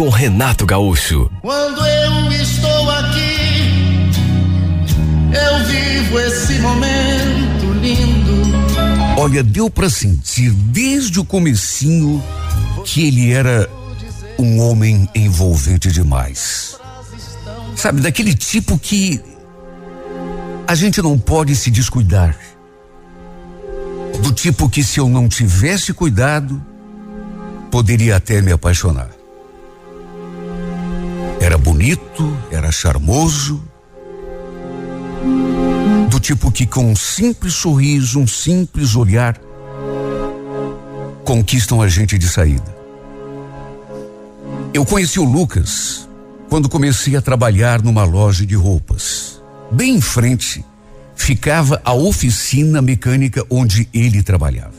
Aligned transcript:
com 0.00 0.08
Renato 0.08 0.64
Gaúcho. 0.64 1.30
Quando 1.42 1.84
eu 1.84 2.32
estou 2.32 2.90
aqui, 2.90 4.08
eu 5.30 5.66
vivo 5.66 6.18
esse 6.20 6.58
momento 6.60 7.70
lindo. 7.82 9.20
Olha, 9.20 9.42
deu 9.42 9.68
para 9.68 9.90
sentir 9.90 10.52
desde 10.52 11.20
o 11.20 11.24
comecinho 11.24 12.24
que 12.82 13.08
ele 13.08 13.30
era 13.30 13.68
um 14.38 14.60
homem 14.60 15.06
envolvente 15.14 15.92
demais. 15.92 16.78
Sabe, 17.76 18.00
daquele 18.00 18.34
tipo 18.34 18.78
que 18.78 19.20
a 20.66 20.74
gente 20.74 21.02
não 21.02 21.18
pode 21.18 21.54
se 21.54 21.70
descuidar. 21.70 22.34
Do 24.22 24.32
tipo 24.32 24.66
que 24.66 24.82
se 24.82 24.98
eu 24.98 25.10
não 25.10 25.28
tivesse 25.28 25.92
cuidado, 25.92 26.58
poderia 27.70 28.16
até 28.16 28.40
me 28.40 28.50
apaixonar. 28.50 29.19
Era 31.50 31.58
bonito, 31.58 32.38
era 32.48 32.70
charmoso. 32.70 33.60
Do 36.08 36.20
tipo 36.20 36.48
que 36.52 36.64
com 36.64 36.92
um 36.92 36.94
simples 36.94 37.54
sorriso, 37.54 38.20
um 38.20 38.26
simples 38.28 38.94
olhar, 38.94 39.36
conquistam 41.24 41.82
a 41.82 41.88
gente 41.88 42.16
de 42.16 42.28
saída. 42.28 42.72
Eu 44.72 44.86
conheci 44.86 45.18
o 45.18 45.24
Lucas 45.24 46.08
quando 46.48 46.68
comecei 46.68 47.16
a 47.16 47.20
trabalhar 47.20 47.82
numa 47.82 48.04
loja 48.04 48.46
de 48.46 48.54
roupas. 48.54 49.42
Bem 49.72 49.96
em 49.96 50.00
frente 50.00 50.64
ficava 51.16 51.82
a 51.84 51.92
oficina 51.92 52.80
mecânica 52.80 53.44
onde 53.50 53.88
ele 53.92 54.22
trabalhava. 54.22 54.78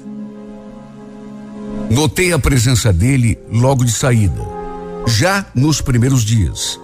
Notei 1.90 2.32
a 2.32 2.40
presença 2.40 2.94
dele 2.94 3.38
logo 3.52 3.84
de 3.84 3.92
saída, 3.92 4.42
já 5.08 5.46
nos 5.54 5.82
primeiros 5.82 6.24
dias, 6.24 6.80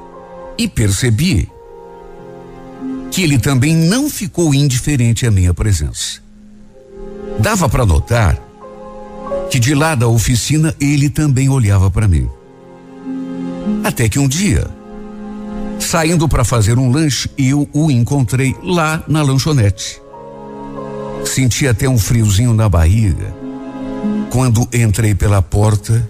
e 0.57 0.67
percebi 0.67 1.49
que 3.11 3.23
ele 3.23 3.39
também 3.39 3.75
não 3.75 4.09
ficou 4.09 4.53
indiferente 4.53 5.25
à 5.25 5.31
minha 5.31 5.53
presença. 5.53 6.21
Dava 7.39 7.69
para 7.69 7.85
notar 7.85 8.37
que 9.49 9.59
de 9.59 9.73
lá 9.73 9.95
da 9.95 10.07
oficina 10.07 10.75
ele 10.79 11.09
também 11.09 11.49
olhava 11.49 11.89
para 11.89 12.07
mim. 12.07 12.29
Até 13.83 14.09
que 14.09 14.19
um 14.19 14.27
dia, 14.27 14.67
saindo 15.79 16.27
para 16.27 16.43
fazer 16.43 16.77
um 16.77 16.91
lanche, 16.91 17.29
eu 17.37 17.67
o 17.73 17.89
encontrei 17.89 18.55
lá 18.63 19.03
na 19.07 19.21
lanchonete. 19.21 20.01
Senti 21.25 21.67
até 21.67 21.87
um 21.87 21.97
friozinho 21.97 22.53
na 22.53 22.69
barriga 22.69 23.35
quando 24.29 24.67
entrei 24.73 25.15
pela 25.15 25.41
porta 25.41 26.07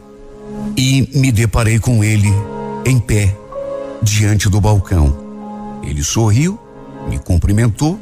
e 0.78 1.10
me 1.14 1.32
deparei 1.32 1.80
com 1.80 2.04
ele 2.04 2.32
em 2.86 3.00
pé 3.00 3.36
diante 4.02 4.48
do 4.48 4.62
balcão. 4.62 5.18
Ele 5.84 6.04
sorriu, 6.04 6.60
me 7.10 7.18
cumprimentou 7.18 8.00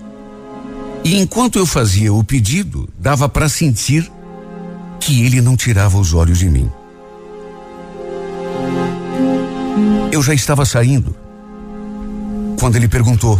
e 1.05 1.21
enquanto 1.21 1.59
eu 1.59 1.67
fazia 1.67 2.11
o 2.11 2.23
pedido, 2.23 2.89
dava 2.97 3.29
para 3.29 3.47
sentir 3.47 4.11
que 5.00 5.23
ele 5.23 5.39
não 5.39 5.55
tirava 5.55 6.00
os 6.00 6.16
olhos 6.16 6.39
de 6.39 6.50
mim. 6.50 6.67
Eu 10.11 10.23
já 10.23 10.33
estava 10.33 10.66
saindo 10.66 11.16
quando 12.59 12.75
ele 12.75 12.88
perguntou: 12.88 13.39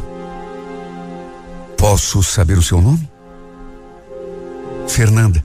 Posso 1.76 2.22
saber 2.22 2.56
o 2.56 2.62
seu 2.62 2.80
nome? 2.80 3.10
Fernanda. 4.88 5.44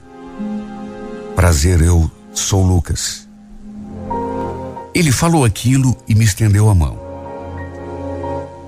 Prazer, 1.35 1.81
eu 1.81 2.11
sou 2.35 2.63
Lucas. 2.63 3.30
Ele 4.95 5.13
falou 5.13 5.45
aquilo 5.45 5.97
e 6.09 6.15
me 6.15 6.25
estendeu 6.25 6.69
a 6.69 6.75
mão. 6.75 6.99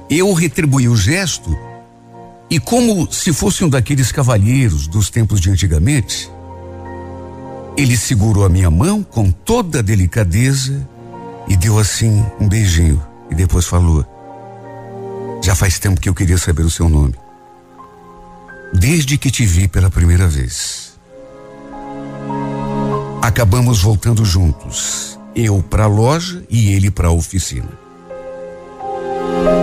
Eu 0.09 0.33
retribuí 0.33 0.89
o 0.89 0.97
gesto 0.97 1.57
e, 2.51 2.61
como 2.61 3.11
se 3.11 3.33
fosse 3.33 3.65
um 3.65 3.69
daqueles 3.69 4.13
cavalheiros 4.13 4.87
dos 4.87 5.09
tempos 5.09 5.41
de 5.41 5.51
antigamente, 5.51 6.31
ele 7.77 7.97
segurou 7.97 8.45
a 8.45 8.49
minha 8.49 8.71
mão 8.71 9.03
com 9.03 9.31
toda 9.31 9.79
a 9.79 9.83
delicadeza 9.83 10.87
e 11.49 11.57
deu 11.57 11.79
assim 11.79 12.25
um 12.39 12.49
beijinho 12.49 13.03
e 13.31 13.35
depois 13.35 13.67
falou: 13.67 14.05
Já 15.43 15.55
faz 15.55 15.79
tempo 15.79 16.01
que 16.01 16.09
eu 16.09 16.15
queria 16.15 16.39
saber 16.39 16.63
o 16.63 16.71
seu 16.71 16.89
nome. 16.89 17.15
Desde 18.75 19.19
que 19.19 19.31
te 19.31 19.45
vi 19.45 19.67
pela 19.67 19.91
primeira 19.91 20.29
vez. 20.29 20.93
Acabamos 23.23 23.81
voltando 23.81 24.25
juntos, 24.25 25.19
eu 25.35 25.63
para 25.63 25.85
a 25.85 25.89
loja 25.89 26.43
e 26.49 26.73
ele 26.73 26.91
para 26.91 27.09
a 27.09 27.13
oficina. 27.13 27.69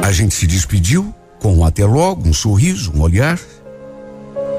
A 0.03 0.11
gente 0.11 0.33
se 0.33 0.47
despediu 0.47 1.13
com 1.39 1.55
um 1.57 1.65
até 1.65 1.85
logo, 1.85 2.27
um 2.27 2.33
sorriso, 2.33 2.91
um 2.95 3.01
olhar. 3.01 3.39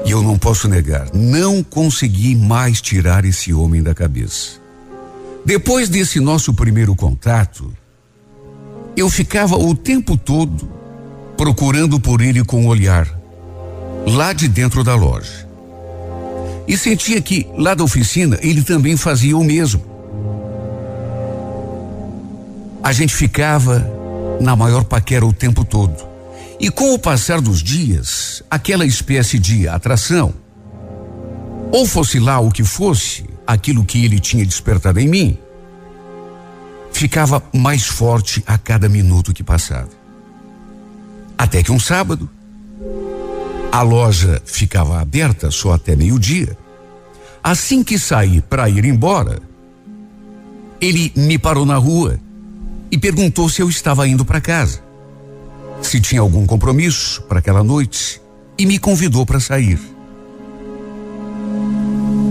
E 0.05 0.11
eu 0.11 0.23
não 0.23 0.37
posso 0.37 0.67
negar, 0.67 1.13
não 1.13 1.61
consegui 1.61 2.35
mais 2.35 2.81
tirar 2.81 3.23
esse 3.23 3.53
homem 3.53 3.83
da 3.83 3.93
cabeça. 3.93 4.59
Depois 5.45 5.89
desse 5.89 6.19
nosso 6.19 6.53
primeiro 6.53 6.95
contato, 6.95 7.71
eu 8.95 9.09
ficava 9.09 9.55
o 9.55 9.75
tempo 9.75 10.17
todo 10.17 10.69
procurando 11.37 11.99
por 11.99 12.21
ele 12.21 12.43
com 12.43 12.65
o 12.65 12.67
olhar, 12.67 13.07
lá 14.07 14.33
de 14.33 14.47
dentro 14.47 14.83
da 14.83 14.95
loja. 14.95 15.47
E 16.67 16.77
sentia 16.77 17.21
que, 17.21 17.47
lá 17.57 17.73
da 17.73 17.83
oficina, 17.83 18.39
ele 18.41 18.63
também 18.63 18.95
fazia 18.95 19.37
o 19.37 19.43
mesmo. 19.43 19.90
A 22.83 22.91
gente 22.91 23.13
ficava 23.13 23.85
na 24.41 24.55
maior 24.55 24.83
paquera 24.83 25.25
o 25.25 25.31
tempo 25.31 25.63
todo. 25.63 25.95
E 26.59 26.69
com 26.69 26.93
o 26.93 26.99
passar 26.99 27.39
dos 27.39 27.61
dias, 27.61 28.43
aquela 28.49 28.85
espécie 28.85 29.37
de 29.37 29.67
atração, 29.67 30.33
ou 31.71 31.85
fosse 31.85 32.19
lá 32.19 32.39
o 32.39 32.51
que 32.51 32.63
fosse, 32.63 33.25
aquilo 33.45 33.85
que 33.85 34.03
ele 34.03 34.19
tinha 34.19 34.45
despertado 34.45 34.99
em 34.99 35.07
mim, 35.07 35.37
ficava 36.91 37.41
mais 37.53 37.85
forte 37.85 38.43
a 38.45 38.57
cada 38.57 38.89
minuto 38.89 39.33
que 39.33 39.43
passava. 39.43 39.89
Até 41.37 41.63
que 41.63 41.71
um 41.71 41.79
sábado, 41.79 42.29
a 43.71 43.81
loja 43.81 44.41
ficava 44.45 44.99
aberta 44.99 45.49
só 45.49 45.73
até 45.73 45.95
meio-dia. 45.95 46.57
Assim 47.43 47.83
que 47.83 47.97
saí 47.97 48.41
para 48.41 48.69
ir 48.69 48.85
embora, 48.85 49.39
ele 50.79 51.11
me 51.15 51.39
parou 51.39 51.65
na 51.65 51.77
rua 51.77 52.19
e 52.91 52.97
perguntou 52.97 53.47
se 53.47 53.61
eu 53.61 53.69
estava 53.69 54.07
indo 54.07 54.25
para 54.25 54.41
casa, 54.41 54.83
se 55.81 55.99
tinha 56.01 56.21
algum 56.21 56.45
compromisso 56.45 57.21
para 57.23 57.39
aquela 57.39 57.63
noite 57.63 58.21
e 58.57 58.65
me 58.65 58.77
convidou 58.77 59.25
para 59.25 59.39
sair. 59.39 59.79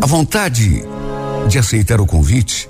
A 0.03 0.07
vontade 0.07 0.85
de 1.49 1.59
aceitar 1.59 2.01
o 2.01 2.07
convite 2.07 2.69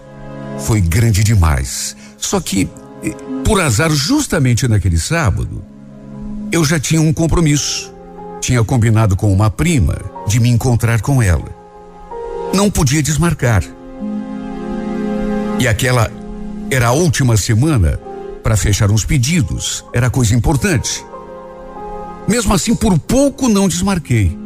foi 0.58 0.80
grande 0.80 1.22
demais. 1.22 1.96
Só 2.16 2.40
que, 2.40 2.68
eh, 3.02 3.14
por 3.44 3.60
azar, 3.60 3.90
justamente 3.90 4.66
naquele 4.68 4.98
sábado, 4.98 5.62
eu 6.52 6.64
já 6.64 6.78
tinha 6.78 7.00
um 7.00 7.12
compromisso. 7.12 7.92
Tinha 8.40 8.64
combinado 8.64 9.16
com 9.16 9.32
uma 9.32 9.50
prima 9.50 9.96
de 10.26 10.40
me 10.40 10.48
encontrar 10.48 11.00
com 11.00 11.22
ela. 11.22 11.44
Não 12.54 12.70
podia 12.70 13.02
desmarcar. 13.02 13.62
E 15.58 15.68
aquela 15.68 16.10
era 16.70 16.88
a 16.88 16.92
última 16.92 17.36
semana 17.36 17.98
para 18.42 18.56
fechar 18.56 18.90
uns 18.90 19.04
pedidos. 19.04 19.84
Era 19.92 20.08
coisa 20.08 20.34
importante. 20.34 21.04
Mesmo 22.28 22.54
assim, 22.54 22.74
por 22.74 22.96
pouco 22.98 23.48
não 23.48 23.68
desmarquei. 23.68 24.38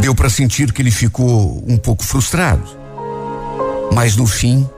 Deu 0.00 0.14
para 0.14 0.30
sentir 0.30 0.72
que 0.72 0.80
ele 0.80 0.90
ficou 0.90 1.64
um 1.66 1.76
pouco 1.76 2.04
frustrado. 2.04 2.64
Mas 3.92 4.16
no 4.16 4.26
fim, 4.26 4.68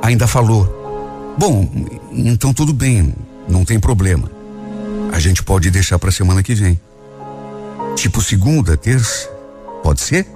ainda 0.00 0.26
falou: 0.26 1.34
Bom, 1.36 1.68
então 2.12 2.54
tudo 2.54 2.72
bem, 2.72 3.14
não 3.48 3.64
tem 3.64 3.78
problema. 3.78 4.30
A 5.12 5.18
gente 5.18 5.42
pode 5.42 5.70
deixar 5.70 5.98
para 5.98 6.10
semana 6.10 6.42
que 6.42 6.54
vem. 6.54 6.80
Tipo 7.96 8.22
segunda, 8.22 8.76
terça, 8.76 9.28
pode 9.82 10.00
ser? 10.00 10.26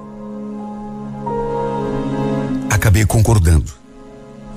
Acabei 2.69 3.07
concordando. 3.07 3.86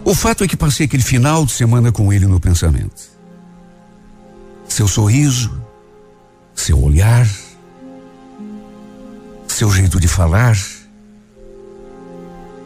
O 0.03 0.15
fato 0.15 0.43
é 0.43 0.47
que 0.47 0.57
passei 0.57 0.85
aquele 0.85 1.03
final 1.03 1.45
de 1.45 1.51
semana 1.51 1.91
com 1.91 2.11
ele 2.11 2.25
no 2.25 2.39
pensamento. 2.39 3.09
Seu 4.67 4.87
sorriso, 4.87 5.61
seu 6.55 6.81
olhar, 6.81 7.27
seu 9.47 9.71
jeito 9.71 9.99
de 9.99 10.07
falar. 10.07 10.57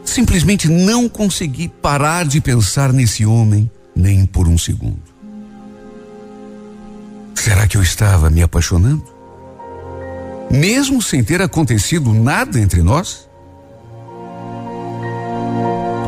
Simplesmente 0.04 0.68
não 0.68 1.08
consegui 1.08 1.68
parar 1.68 2.24
de 2.24 2.40
pensar 2.40 2.92
nesse 2.92 3.26
homem 3.26 3.70
nem 3.94 4.24
por 4.26 4.46
um 4.46 4.56
segundo. 4.56 5.02
Será 7.34 7.66
que 7.66 7.76
eu 7.76 7.82
estava 7.82 8.30
me 8.30 8.42
apaixonando? 8.42 9.04
Mesmo 10.50 11.02
sem 11.02 11.22
ter 11.22 11.42
acontecido 11.42 12.12
nada 12.12 12.60
entre 12.60 12.82
nós? 12.82 13.28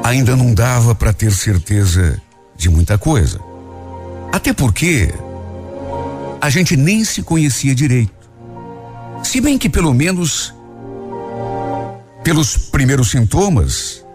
Ainda 0.06 0.37
não 0.37 0.55
dava 0.55 0.94
para 0.94 1.12
ter 1.12 1.32
certeza 1.32 2.23
de 2.56 2.69
muita 2.69 2.97
coisa. 2.97 3.41
Até 4.32 4.53
porque 4.53 5.12
a 6.41 6.49
gente 6.49 6.76
nem 6.76 7.03
se 7.03 7.25
conhecia 7.25 7.75
direito. 7.75 8.14
Se 9.25 9.41
bem 9.41 9.58
que 9.58 9.69
pelo 9.69 9.93
menos 9.93 10.55
pelos 12.23 12.56
primeiros 12.56 13.11
sintomas, 13.11 14.06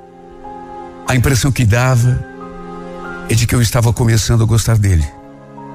a 1.05 1.13
impressão 1.13 1.51
que 1.51 1.65
dava 1.65 2.25
é 3.27 3.35
de 3.35 3.45
que 3.45 3.53
eu 3.53 3.61
estava 3.61 3.91
começando 3.91 4.44
a 4.44 4.47
gostar 4.47 4.77
dele. 4.77 5.05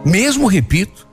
Mesmo, 0.02 0.46
repito, 0.46 1.06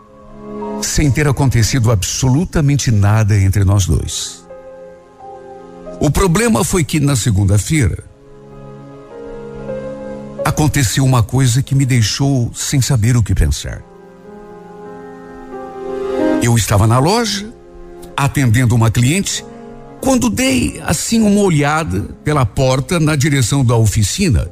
sem 0.81 1.11
ter 1.11 1.27
acontecido 1.27 1.91
absolutamente 1.91 2.89
nada 2.89 3.37
entre 3.37 3.65
nós 3.65 3.85
dois. 3.85 4.45
O 5.99 6.09
problema 6.09 6.63
foi 6.63 6.85
que 6.85 7.01
na 7.01 7.17
segunda-feira 7.17 8.12
aconteceu 10.53 11.03
uma 11.03 11.23
coisa 11.23 11.63
que 11.63 11.73
me 11.73 11.83
deixou 11.83 12.51
sem 12.53 12.79
saber 12.79 13.17
o 13.17 13.23
que 13.23 13.33
pensar. 13.33 13.81
Eu 16.43 16.55
estava 16.55 16.85
na 16.85 16.99
loja, 16.99 17.51
atendendo 18.15 18.75
uma 18.75 18.91
cliente, 18.91 19.43
quando 19.99 20.29
dei 20.29 20.79
assim 20.85 21.21
uma 21.21 21.41
olhada 21.41 22.01
pela 22.23 22.45
porta 22.45 22.99
na 22.99 23.15
direção 23.15 23.65
da 23.65 23.75
oficina 23.75 24.47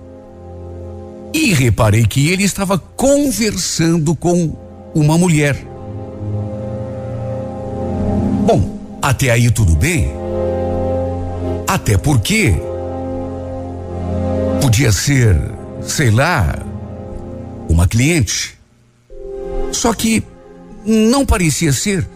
e 1.33 1.53
reparei 1.53 2.04
que 2.07 2.30
ele 2.30 2.44
estava 2.44 2.80
conversando 2.80 4.15
com 4.15 4.57
uma 4.95 5.19
mulher. 5.19 5.56
Bom, 8.47 8.80
até 9.01 9.30
aí 9.30 9.51
tudo 9.51 9.75
bem. 9.75 10.12
Até 11.68 11.95
porque 11.95 12.56
podia 14.62 14.92
ser, 14.92 15.50
sei 15.83 16.10
lá, 16.10 16.60
uma 17.69 17.88
cliente. 17.88 18.57
Só 19.72 19.94
que 19.94 20.24
não 20.86 21.25
parecia 21.25 21.72
ser. 21.72 22.07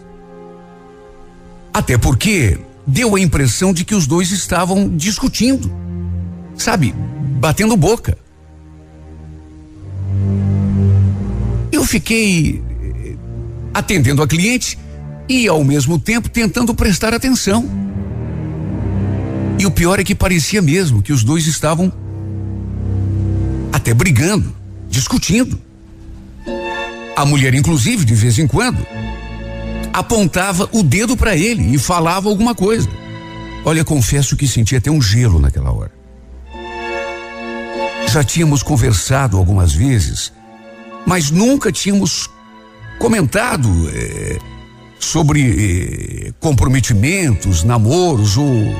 Até 1.72 1.98
porque 1.98 2.58
deu 2.86 3.16
a 3.16 3.20
impressão 3.20 3.72
de 3.72 3.84
que 3.84 3.94
os 3.94 4.06
dois 4.06 4.30
estavam 4.30 4.88
discutindo. 4.88 5.70
Sabe, 6.56 6.94
batendo 7.38 7.76
boca. 7.76 8.16
Eu 11.70 11.84
fiquei 11.84 12.62
eh, 12.82 13.14
atendendo 13.74 14.22
a 14.22 14.26
cliente 14.26 14.78
e 15.28 15.46
ao 15.46 15.62
mesmo 15.62 15.98
tempo 15.98 16.30
tentando 16.30 16.74
prestar 16.74 17.12
atenção. 17.12 17.68
E 19.58 19.66
o 19.66 19.70
pior 19.70 19.98
é 19.98 20.04
que 20.04 20.14
parecia 20.14 20.62
mesmo 20.62 21.02
que 21.02 21.12
os 21.12 21.22
dois 21.24 21.46
estavam 21.46 21.92
até 23.86 23.94
brigando, 23.94 24.52
discutindo. 24.88 25.60
A 27.14 27.24
mulher, 27.24 27.54
inclusive, 27.54 28.04
de 28.04 28.16
vez 28.16 28.36
em 28.36 28.46
quando, 28.48 28.84
apontava 29.92 30.68
o 30.72 30.82
dedo 30.82 31.16
para 31.16 31.36
ele 31.36 31.72
e 31.72 31.78
falava 31.78 32.28
alguma 32.28 32.52
coisa. 32.52 32.88
Olha, 33.64 33.84
confesso 33.84 34.36
que 34.36 34.48
senti 34.48 34.74
até 34.74 34.90
um 34.90 35.00
gelo 35.00 35.38
naquela 35.38 35.70
hora. 35.70 35.92
Já 38.08 38.24
tínhamos 38.24 38.60
conversado 38.60 39.36
algumas 39.36 39.72
vezes, 39.72 40.32
mas 41.06 41.30
nunca 41.30 41.70
tínhamos 41.70 42.28
comentado 42.98 43.68
eh, 43.90 44.38
sobre 44.98 46.26
eh, 46.26 46.32
comprometimentos, 46.40 47.62
namoros 47.62 48.36
ou. 48.36 48.74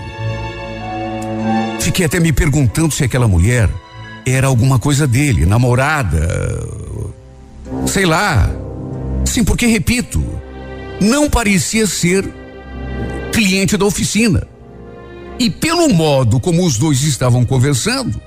Fiquei 1.78 2.06
até 2.06 2.18
me 2.18 2.32
perguntando 2.32 2.92
se 2.92 3.04
aquela 3.04 3.28
mulher 3.28 3.70
era 4.26 4.48
alguma 4.48 4.76
coisa 4.76 5.06
dele, 5.06 5.46
namorada, 5.46 6.28
sei 7.86 8.04
lá. 8.04 8.50
Sim, 9.24 9.44
porque 9.44 9.66
repito, 9.66 10.24
não 11.00 11.30
parecia 11.30 11.86
ser 11.86 12.28
cliente 13.32 13.76
da 13.76 13.84
oficina. 13.84 14.46
E 15.38 15.48
pelo 15.48 15.88
modo 15.90 16.40
como 16.40 16.64
os 16.64 16.76
dois 16.76 17.02
estavam 17.02 17.44
conversando, 17.44 18.20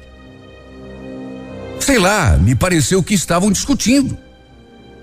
sei 1.82 2.00
lá, 2.00 2.38
me 2.38 2.56
pareceu 2.56 3.04
que 3.04 3.14
estavam 3.14 3.52
discutindo. 3.52 4.18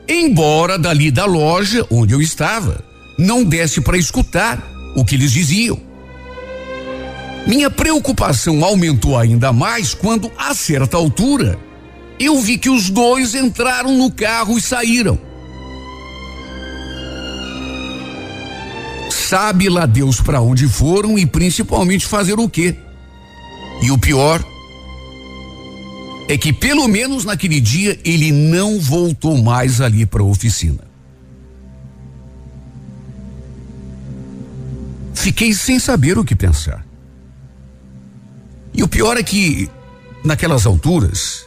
Embora 0.08 0.78
dali 0.78 1.10
da 1.10 1.26
loja 1.26 1.84
onde 1.90 2.14
eu 2.14 2.22
estava, 2.22 2.82
não 3.18 3.44
desse 3.44 3.80
para 3.80 3.98
escutar 3.98 4.62
o 4.94 5.04
que 5.04 5.16
eles 5.16 5.32
diziam. 5.32 5.85
Minha 7.46 7.70
preocupação 7.70 8.64
aumentou 8.64 9.16
ainda 9.16 9.52
mais 9.52 9.94
quando, 9.94 10.30
a 10.36 10.52
certa 10.52 10.96
altura, 10.96 11.56
eu 12.18 12.40
vi 12.40 12.58
que 12.58 12.68
os 12.68 12.90
dois 12.90 13.34
entraram 13.34 13.96
no 13.96 14.10
carro 14.10 14.58
e 14.58 14.60
saíram. 14.60 15.18
Sabe 19.08 19.68
lá 19.68 19.86
Deus 19.86 20.20
para 20.20 20.40
onde 20.40 20.68
foram 20.68 21.16
e 21.18 21.24
principalmente 21.24 22.06
fazer 22.06 22.38
o 22.38 22.48
quê? 22.48 22.76
E 23.82 23.90
o 23.92 23.98
pior 23.98 24.44
é 26.28 26.36
que 26.36 26.52
pelo 26.52 26.88
menos 26.88 27.24
naquele 27.24 27.60
dia 27.60 27.98
ele 28.04 28.32
não 28.32 28.80
voltou 28.80 29.40
mais 29.40 29.80
ali 29.80 30.04
para 30.04 30.22
a 30.22 30.26
oficina. 30.26 30.84
Fiquei 35.14 35.52
sem 35.54 35.78
saber 35.78 36.18
o 36.18 36.24
que 36.24 36.34
pensar. 36.34 36.84
E 38.76 38.82
o 38.82 38.88
pior 38.88 39.16
é 39.16 39.22
que 39.22 39.70
naquelas 40.22 40.66
alturas 40.66 41.46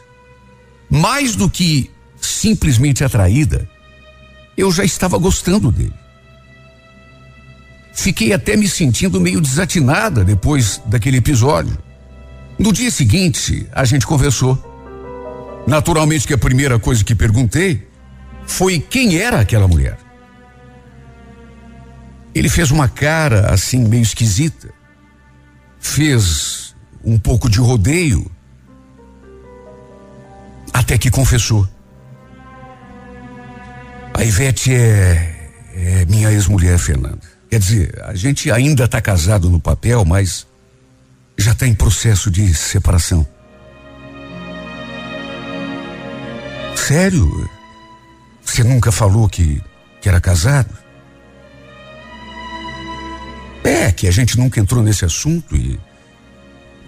mais 0.90 1.36
do 1.36 1.48
que 1.48 1.88
simplesmente 2.20 3.04
atraída, 3.04 3.68
eu 4.56 4.72
já 4.72 4.84
estava 4.84 5.16
gostando 5.16 5.70
dele. 5.70 5.94
Fiquei 7.92 8.32
até 8.32 8.56
me 8.56 8.68
sentindo 8.68 9.20
meio 9.20 9.40
desatinada 9.40 10.24
depois 10.24 10.80
daquele 10.86 11.18
episódio. 11.18 11.78
No 12.58 12.72
dia 12.72 12.90
seguinte, 12.90 13.68
a 13.72 13.84
gente 13.84 14.06
conversou. 14.06 14.58
Naturalmente 15.66 16.26
que 16.26 16.34
a 16.34 16.38
primeira 16.38 16.78
coisa 16.78 17.04
que 17.04 17.14
perguntei 17.14 17.86
foi 18.46 18.80
quem 18.80 19.16
era 19.16 19.40
aquela 19.40 19.68
mulher. 19.68 19.98
Ele 22.34 22.48
fez 22.48 22.70
uma 22.70 22.88
cara 22.88 23.52
assim 23.52 23.86
meio 23.86 24.02
esquisita. 24.02 24.72
Fez 25.78 26.69
um 27.04 27.18
pouco 27.18 27.48
de 27.48 27.58
rodeio 27.58 28.30
até 30.72 30.96
que 30.98 31.10
confessou. 31.10 31.68
A 34.14 34.24
Ivete 34.24 34.74
é, 34.74 35.50
é 35.74 36.04
minha 36.06 36.30
ex-mulher, 36.30 36.78
Fernanda. 36.78 37.20
Quer 37.48 37.58
dizer, 37.58 38.02
a 38.04 38.14
gente 38.14 38.50
ainda 38.50 38.84
está 38.84 39.00
casado 39.00 39.48
no 39.50 39.60
papel, 39.60 40.04
mas 40.04 40.46
já 41.36 41.52
está 41.52 41.66
em 41.66 41.74
processo 41.74 42.30
de 42.30 42.54
separação. 42.54 43.26
Sério? 46.76 47.48
Você 48.44 48.62
nunca 48.64 48.92
falou 48.92 49.28
que, 49.28 49.62
que 50.00 50.08
era 50.08 50.20
casado? 50.20 50.76
É, 53.62 53.92
que 53.92 54.06
a 54.06 54.10
gente 54.10 54.38
nunca 54.38 54.60
entrou 54.60 54.82
nesse 54.82 55.04
assunto 55.04 55.56
e, 55.56 55.78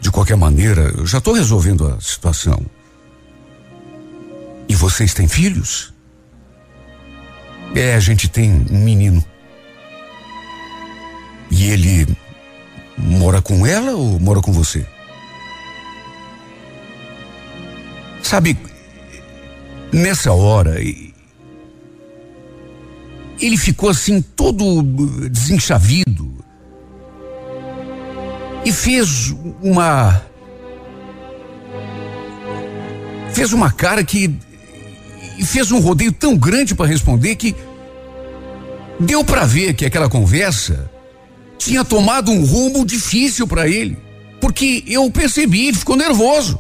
de 0.03 0.11
qualquer 0.11 0.37
maneira, 0.37 0.93
eu 0.99 1.07
já 1.07 1.19
estou 1.19 1.33
resolvendo 1.33 1.87
a 1.87 2.01
situação. 2.01 2.61
E 4.69 4.75
vocês 4.75 5.15
têm 5.15 5.29
filhos? 5.29 5.95
É, 7.73 7.95
a 7.95 8.01
gente 8.01 8.29
tem 8.29 8.67
um 8.69 8.85
menino. 8.85 9.25
E 11.53 11.71
ele 11.71 12.09
mora 12.99 13.41
com 13.41 13.65
ela 13.65 13.93
ou 13.93 14.19
mora 14.19 14.41
com 14.41 14.53
você? 14.53 14.85
Sabe, 18.25 18.59
nessa 19.93 20.33
hora, 20.33 20.81
ele 20.81 21.15
ficou 23.57 23.89
assim 23.89 24.21
todo 24.21 24.83
desenchavido 25.29 26.12
e 28.73 28.75
fez 28.75 29.35
uma 29.63 30.23
fez 33.35 33.53
uma 33.53 33.71
cara 33.71 34.03
que. 34.03 34.35
e 35.39 35.45
fez 35.45 35.71
um 35.71 35.79
rodeio 35.79 36.11
tão 36.11 36.35
grande 36.37 36.75
para 36.75 36.87
responder 36.87 37.37
que. 37.37 37.55
deu 38.99 39.23
para 39.23 39.45
ver 39.45 39.75
que 39.75 39.85
aquela 39.85 40.09
conversa 40.09 40.91
tinha 41.59 41.85
tomado 41.85 42.33
um 42.33 42.45
rumo 42.45 42.85
difícil 42.85 43.47
para 43.47 43.69
ele. 43.69 43.99
Porque 44.41 44.83
eu 44.87 45.09
percebi, 45.11 45.69
ele 45.69 45.77
ficou 45.77 45.97
nervoso. 45.97 46.59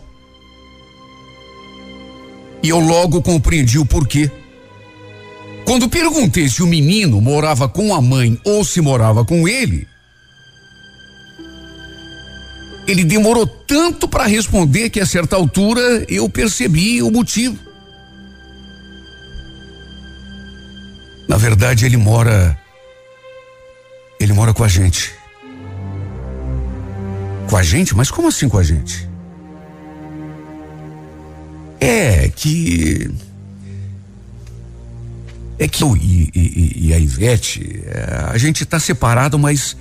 E 2.62 2.68
eu 2.68 2.78
logo 2.78 3.22
compreendi 3.22 3.78
o 3.78 3.86
porquê. 3.86 4.30
Quando 5.64 5.88
perguntei 5.88 6.48
se 6.48 6.62
o 6.62 6.66
menino 6.66 7.20
morava 7.22 7.68
com 7.68 7.94
a 7.94 8.02
mãe 8.02 8.38
ou 8.44 8.64
se 8.64 8.80
morava 8.82 9.24
com 9.24 9.48
ele, 9.48 9.88
ele 12.86 13.04
demorou 13.04 13.46
tanto 13.46 14.08
para 14.08 14.24
responder 14.24 14.90
que 14.90 15.00
a 15.00 15.06
certa 15.06 15.36
altura 15.36 16.04
eu 16.08 16.28
percebi 16.28 17.02
o 17.02 17.10
motivo. 17.10 17.58
Na 21.28 21.36
verdade, 21.36 21.86
ele 21.86 21.96
mora. 21.96 22.58
Ele 24.18 24.32
mora 24.32 24.52
com 24.52 24.64
a 24.64 24.68
gente. 24.68 25.14
Com 27.48 27.56
a 27.56 27.62
gente? 27.62 27.94
Mas 27.96 28.10
como 28.10 28.28
assim 28.28 28.48
com 28.48 28.58
a 28.58 28.62
gente? 28.62 29.08
É 31.80 32.28
que. 32.28 33.10
É 35.58 35.68
que 35.68 35.84
eu 35.84 35.96
e, 35.96 36.30
e, 36.34 36.88
e 36.88 36.94
a 36.94 36.98
Ivete, 36.98 37.82
é, 37.86 38.30
a 38.30 38.36
gente 38.36 38.64
está 38.64 38.80
separado, 38.80 39.38
mas 39.38 39.76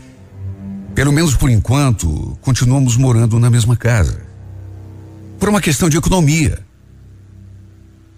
pelo 0.94 1.12
menos 1.12 1.36
por 1.36 1.50
enquanto, 1.50 2.38
continuamos 2.42 2.98
morando 2.98 3.40
na 3.40 3.50
mesma 3.50 3.78
casa. 3.78 4.22
Por 5.40 5.50
uma 5.50 5.62
questão 5.62 5.90
de 5.90 5.98
economia. 5.98 6.60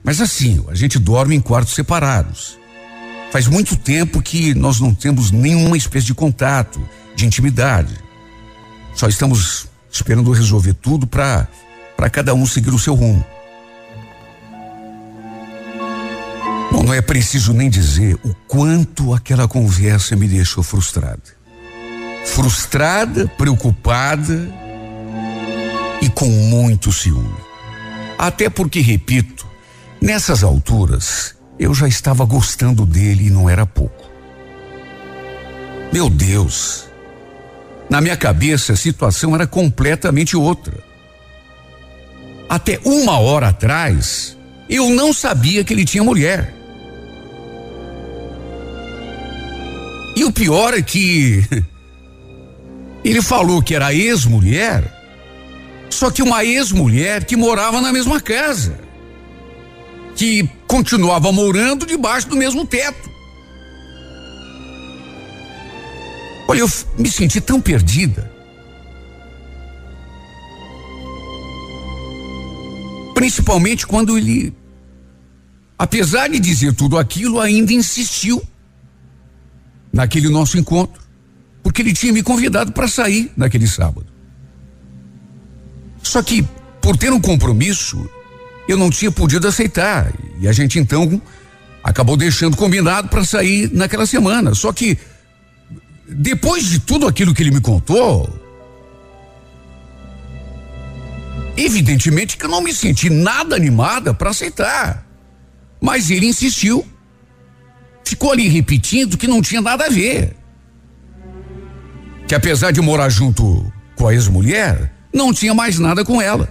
Mas 0.04 0.20
assim, 0.20 0.64
a 0.68 0.76
gente 0.76 1.00
dorme 1.00 1.36
em 1.36 1.40
quartos 1.40 1.76
separados. 1.76 2.58
Faz 3.32 3.48
muito 3.48 3.76
tempo 3.76 4.22
que 4.22 4.54
nós 4.54 4.80
não 4.80 4.94
temos 4.94 5.32
nenhuma 5.32 5.78
espécie 5.78 6.08
de 6.08 6.14
contato, 6.14 6.82
de 7.16 7.26
intimidade. 7.26 7.96
Só 8.96 9.08
estamos 9.08 9.68
esperando 9.92 10.32
resolver 10.32 10.74
tudo 10.74 11.08
para 11.08 11.48
para 11.96 12.10
cada 12.10 12.34
um 12.34 12.46
seguir 12.46 12.72
o 12.72 12.80
seu 12.80 12.96
rumo. 12.96 13.24
Bom, 16.72 16.84
não 16.84 16.94
é 16.94 17.02
preciso 17.02 17.54
nem 17.54 17.70
dizer 17.70 18.16
o 18.26 18.34
quanto 18.48 19.14
aquela 19.14 19.48
conversa 19.48 20.16
me 20.16 20.28
deixou 20.28 20.64
frustrado 20.64 21.43
frustrada, 22.26 23.28
preocupada 23.38 24.50
e 26.02 26.10
com 26.10 26.28
muito 26.28 26.92
ciúme. 26.92 27.36
Até 28.18 28.50
porque, 28.50 28.80
repito, 28.80 29.48
nessas 30.02 30.44
alturas 30.44 31.36
eu 31.60 31.74
já 31.74 31.88
estava 31.88 32.26
gostando 32.26 32.86
dele 32.86 33.28
e 33.28 33.30
não 33.30 33.50
era 33.50 33.66
pouco. 33.66 34.12
Meu 35.92 36.10
Deus, 36.10 36.86
na 37.90 38.02
minha 38.02 38.18
cabeça 38.18 38.74
a 38.74 38.78
situação 38.78 39.36
era 39.36 39.46
completamente 39.46 40.36
outra. 40.36 40.74
Até 42.50 42.80
uma 42.84 43.20
hora 43.20 43.50
atrás, 43.50 44.38
eu 44.70 44.90
não 44.90 45.14
sabia 45.14 45.64
que 45.64 45.74
ele 45.74 45.86
tinha 45.86 46.04
mulher. 46.04 46.54
E 50.16 50.24
o 50.24 50.32
pior 50.32 50.74
é 50.74 50.82
que 50.82 51.44
Ele 53.04 53.22
falou 53.22 53.62
que 53.62 53.76
era 53.76 53.94
ex-mulher, 53.94 54.90
só 55.90 56.10
que 56.10 56.24
uma 56.24 56.46
ex-mulher 56.46 57.26
que 57.26 57.36
morava 57.36 57.82
na 57.82 57.92
mesma 57.92 58.22
casa, 58.22 58.80
que 60.16 60.50
continuava 60.68 61.32
morando 61.32 61.86
debaixo 61.86 62.30
do 62.30 62.38
mesmo 62.38 62.66
teto. 62.66 63.12
Olha, 66.48 66.60
eu 66.60 66.72
me 66.98 67.12
senti 67.12 67.42
tão 67.42 67.60
perdida. 67.60 68.32
Principalmente 73.14 73.86
quando 73.86 74.18
ele, 74.18 74.56
apesar 75.78 76.30
de 76.30 76.40
dizer 76.40 76.74
tudo 76.74 76.98
aquilo, 76.98 77.40
ainda 77.40 77.74
insistiu 77.74 78.42
naquele 79.92 80.30
nosso 80.30 80.58
encontro 80.58 81.03
porque 81.74 81.82
ele 81.82 81.94
tinha 81.94 82.14
me 82.14 82.22
convidado 82.22 82.72
para 82.72 82.88
sair 82.88 83.32
naquele 83.36 83.66
sábado. 83.66 84.06
Só 86.04 86.22
que, 86.22 86.48
por 86.80 86.96
ter 86.96 87.12
um 87.12 87.20
compromisso, 87.20 88.08
eu 88.68 88.78
não 88.78 88.92
tinha 88.92 89.12
podido 89.12 89.48
aceitar. 89.48 90.14
E 90.40 90.48
a 90.48 90.52
gente 90.52 90.78
então 90.78 91.20
acabou 91.84 92.16
deixando 92.16 92.56
combinado 92.56 93.10
para 93.10 93.26
sair 93.26 93.72
naquela 93.74 94.06
semana. 94.06 94.54
Só 94.54 94.72
que, 94.72 95.00
depois 96.08 96.66
de 96.66 96.78
tudo 96.78 97.08
aquilo 97.08 97.34
que 97.34 97.42
ele 97.42 97.50
me 97.50 97.60
contou, 97.60 98.30
evidentemente 101.58 102.38
que 102.38 102.46
eu 102.46 102.50
não 102.50 102.62
me 102.62 102.72
senti 102.72 103.10
nada 103.10 103.56
animada 103.56 104.14
para 104.14 104.30
aceitar. 104.30 105.08
Mas 105.82 106.12
ele 106.12 106.28
insistiu. 106.28 106.86
Ficou 108.06 108.32
ali 108.32 108.48
repetindo 108.48 109.18
que 109.18 109.26
não 109.26 109.42
tinha 109.42 109.60
nada 109.60 109.86
a 109.86 109.90
ver 109.90 110.43
que 112.28 112.36
apesar 112.36 112.72
de 112.72 112.82
morar 112.82 113.10
junto 113.10 113.72
com 113.96 114.08
a 114.08 114.14
ex-mulher, 114.14 114.92
não 115.14 115.34
tinha 115.34 115.54
mais 115.54 115.78
nada 115.78 116.04
com 116.04 116.22
ela. 116.22 116.50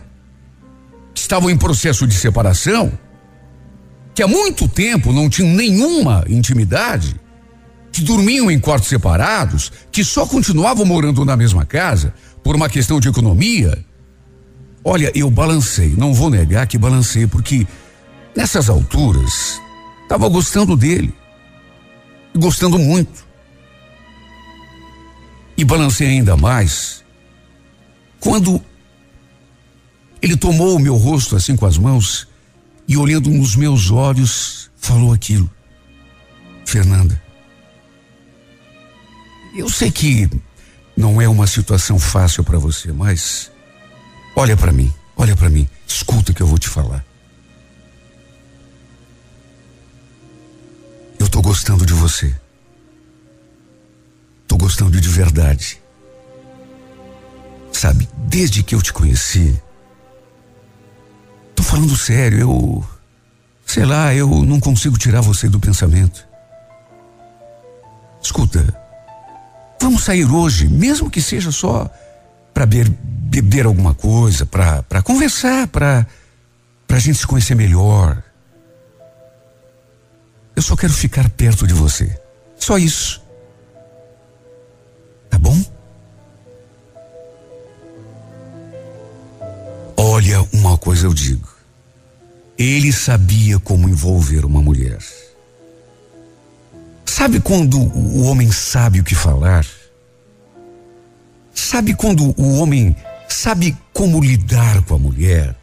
Estavam 1.14 1.50
em 1.50 1.56
processo 1.56 2.06
de 2.06 2.14
separação, 2.14 2.98
que 4.14 4.22
há 4.22 4.28
muito 4.28 4.68
tempo 4.68 5.12
não 5.12 5.28
tinham 5.28 5.54
nenhuma 5.54 6.24
intimidade, 6.28 7.16
que 7.90 8.02
dormiam 8.02 8.50
em 8.50 8.58
quartos 8.58 8.88
separados, 8.88 9.72
que 9.90 10.04
só 10.04 10.26
continuavam 10.26 10.84
morando 10.84 11.24
na 11.24 11.36
mesma 11.36 11.64
casa 11.66 12.14
por 12.42 12.56
uma 12.56 12.68
questão 12.68 12.98
de 12.98 13.08
economia. 13.08 13.84
Olha, 14.84 15.12
eu 15.14 15.30
balancei, 15.30 15.94
não 15.96 16.12
vou 16.12 16.30
negar 16.30 16.66
que 16.66 16.78
balancei, 16.78 17.26
porque 17.26 17.66
nessas 18.34 18.68
alturas 18.68 19.60
estava 20.02 20.28
gostando 20.28 20.76
dele, 20.76 21.14
gostando 22.36 22.78
muito. 22.78 23.31
E 25.62 25.64
balancei 25.64 26.08
ainda 26.08 26.36
mais 26.36 27.04
quando 28.18 28.60
ele 30.20 30.36
tomou 30.36 30.74
o 30.74 30.80
meu 30.80 30.96
rosto 30.96 31.36
assim 31.36 31.54
com 31.54 31.64
as 31.64 31.78
mãos 31.78 32.26
e 32.88 32.96
olhando 32.96 33.30
nos 33.30 33.54
meus 33.54 33.88
olhos 33.88 34.72
falou 34.76 35.12
aquilo. 35.12 35.48
Fernanda, 36.66 37.22
eu 39.54 39.68
sei 39.68 39.92
que 39.92 40.28
não 40.96 41.22
é 41.22 41.28
uma 41.28 41.46
situação 41.46 41.96
fácil 41.96 42.42
para 42.42 42.58
você, 42.58 42.90
mas 42.90 43.48
olha 44.34 44.56
para 44.56 44.72
mim, 44.72 44.92
olha 45.16 45.36
para 45.36 45.48
mim, 45.48 45.68
escuta 45.86 46.32
o 46.32 46.34
que 46.34 46.42
eu 46.42 46.46
vou 46.48 46.58
te 46.58 46.68
falar. 46.68 47.04
Eu 51.20 51.28
tô 51.28 51.40
gostando 51.40 51.86
de 51.86 51.92
você. 51.92 52.34
Gostando 54.62 55.00
de 55.00 55.08
verdade. 55.08 55.82
Sabe, 57.72 58.08
desde 58.28 58.62
que 58.62 58.76
eu 58.76 58.80
te 58.80 58.92
conheci, 58.92 59.60
tô 61.52 61.64
falando 61.64 61.96
sério, 61.96 62.38
eu. 62.38 62.84
Sei 63.66 63.84
lá, 63.84 64.14
eu 64.14 64.28
não 64.44 64.60
consigo 64.60 64.96
tirar 64.96 65.20
você 65.20 65.48
do 65.48 65.58
pensamento. 65.58 66.24
Escuta, 68.22 68.64
vamos 69.80 70.04
sair 70.04 70.30
hoje, 70.30 70.68
mesmo 70.68 71.10
que 71.10 71.20
seja 71.20 71.50
só 71.50 71.90
para 72.54 72.64
beber, 72.64 72.88
beber 73.02 73.66
alguma 73.66 73.94
coisa, 73.94 74.46
para 74.46 75.02
conversar, 75.02 75.66
para 75.66 76.06
a 76.88 76.98
gente 77.00 77.18
se 77.18 77.26
conhecer 77.26 77.56
melhor. 77.56 78.22
Eu 80.54 80.62
só 80.62 80.76
quero 80.76 80.92
ficar 80.92 81.28
perto 81.30 81.66
de 81.66 81.74
você. 81.74 82.16
Só 82.56 82.78
isso. 82.78 83.21
Tá 85.32 85.38
bom? 85.38 85.58
Olha, 89.96 90.46
uma 90.52 90.76
coisa 90.76 91.06
eu 91.06 91.14
digo. 91.14 91.48
Ele 92.58 92.92
sabia 92.92 93.58
como 93.58 93.88
envolver 93.88 94.44
uma 94.44 94.60
mulher. 94.60 94.98
Sabe 97.06 97.40
quando 97.40 97.78
o 97.78 98.24
homem 98.24 98.52
sabe 98.52 99.00
o 99.00 99.04
que 99.04 99.14
falar? 99.14 99.66
Sabe 101.54 101.94
quando 101.94 102.34
o 102.38 102.58
homem 102.58 102.94
sabe 103.26 103.76
como 103.92 104.20
lidar 104.20 104.82
com 104.82 104.96
a 104.96 104.98
mulher? 104.98 105.56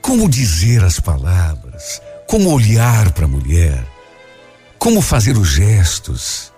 Como 0.00 0.28
dizer 0.28 0.84
as 0.84 1.00
palavras? 1.00 2.00
Como 2.28 2.52
olhar 2.52 3.10
para 3.12 3.24
a 3.24 3.28
mulher? 3.28 3.84
Como 4.78 5.00
fazer 5.02 5.36
os 5.36 5.48
gestos? 5.48 6.52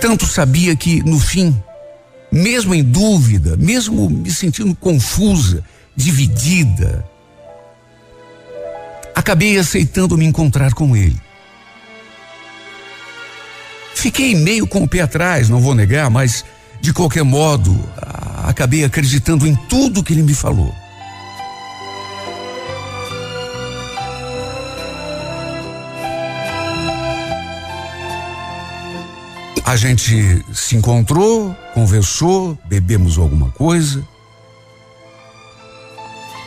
Tanto 0.00 0.26
sabia 0.26 0.74
que, 0.74 1.02
no 1.02 1.20
fim, 1.20 1.62
mesmo 2.32 2.74
em 2.74 2.82
dúvida, 2.82 3.56
mesmo 3.56 4.08
me 4.08 4.30
sentindo 4.30 4.74
confusa, 4.74 5.62
dividida, 5.94 7.04
acabei 9.14 9.58
aceitando 9.58 10.16
me 10.16 10.24
encontrar 10.24 10.72
com 10.72 10.96
ele. 10.96 11.20
Fiquei 13.94 14.34
meio 14.34 14.66
com 14.66 14.82
o 14.82 14.88
pé 14.88 15.02
atrás, 15.02 15.50
não 15.50 15.60
vou 15.60 15.74
negar, 15.74 16.08
mas 16.08 16.44
de 16.80 16.92
qualquer 16.92 17.22
modo, 17.22 17.78
acabei 18.44 18.84
acreditando 18.84 19.46
em 19.46 19.54
tudo 19.54 20.02
que 20.02 20.14
ele 20.14 20.22
me 20.22 20.32
falou. 20.32 20.74
A 29.70 29.76
gente 29.76 30.44
se 30.52 30.74
encontrou, 30.74 31.54
conversou, 31.74 32.58
bebemos 32.64 33.16
alguma 33.16 33.52
coisa. 33.52 34.04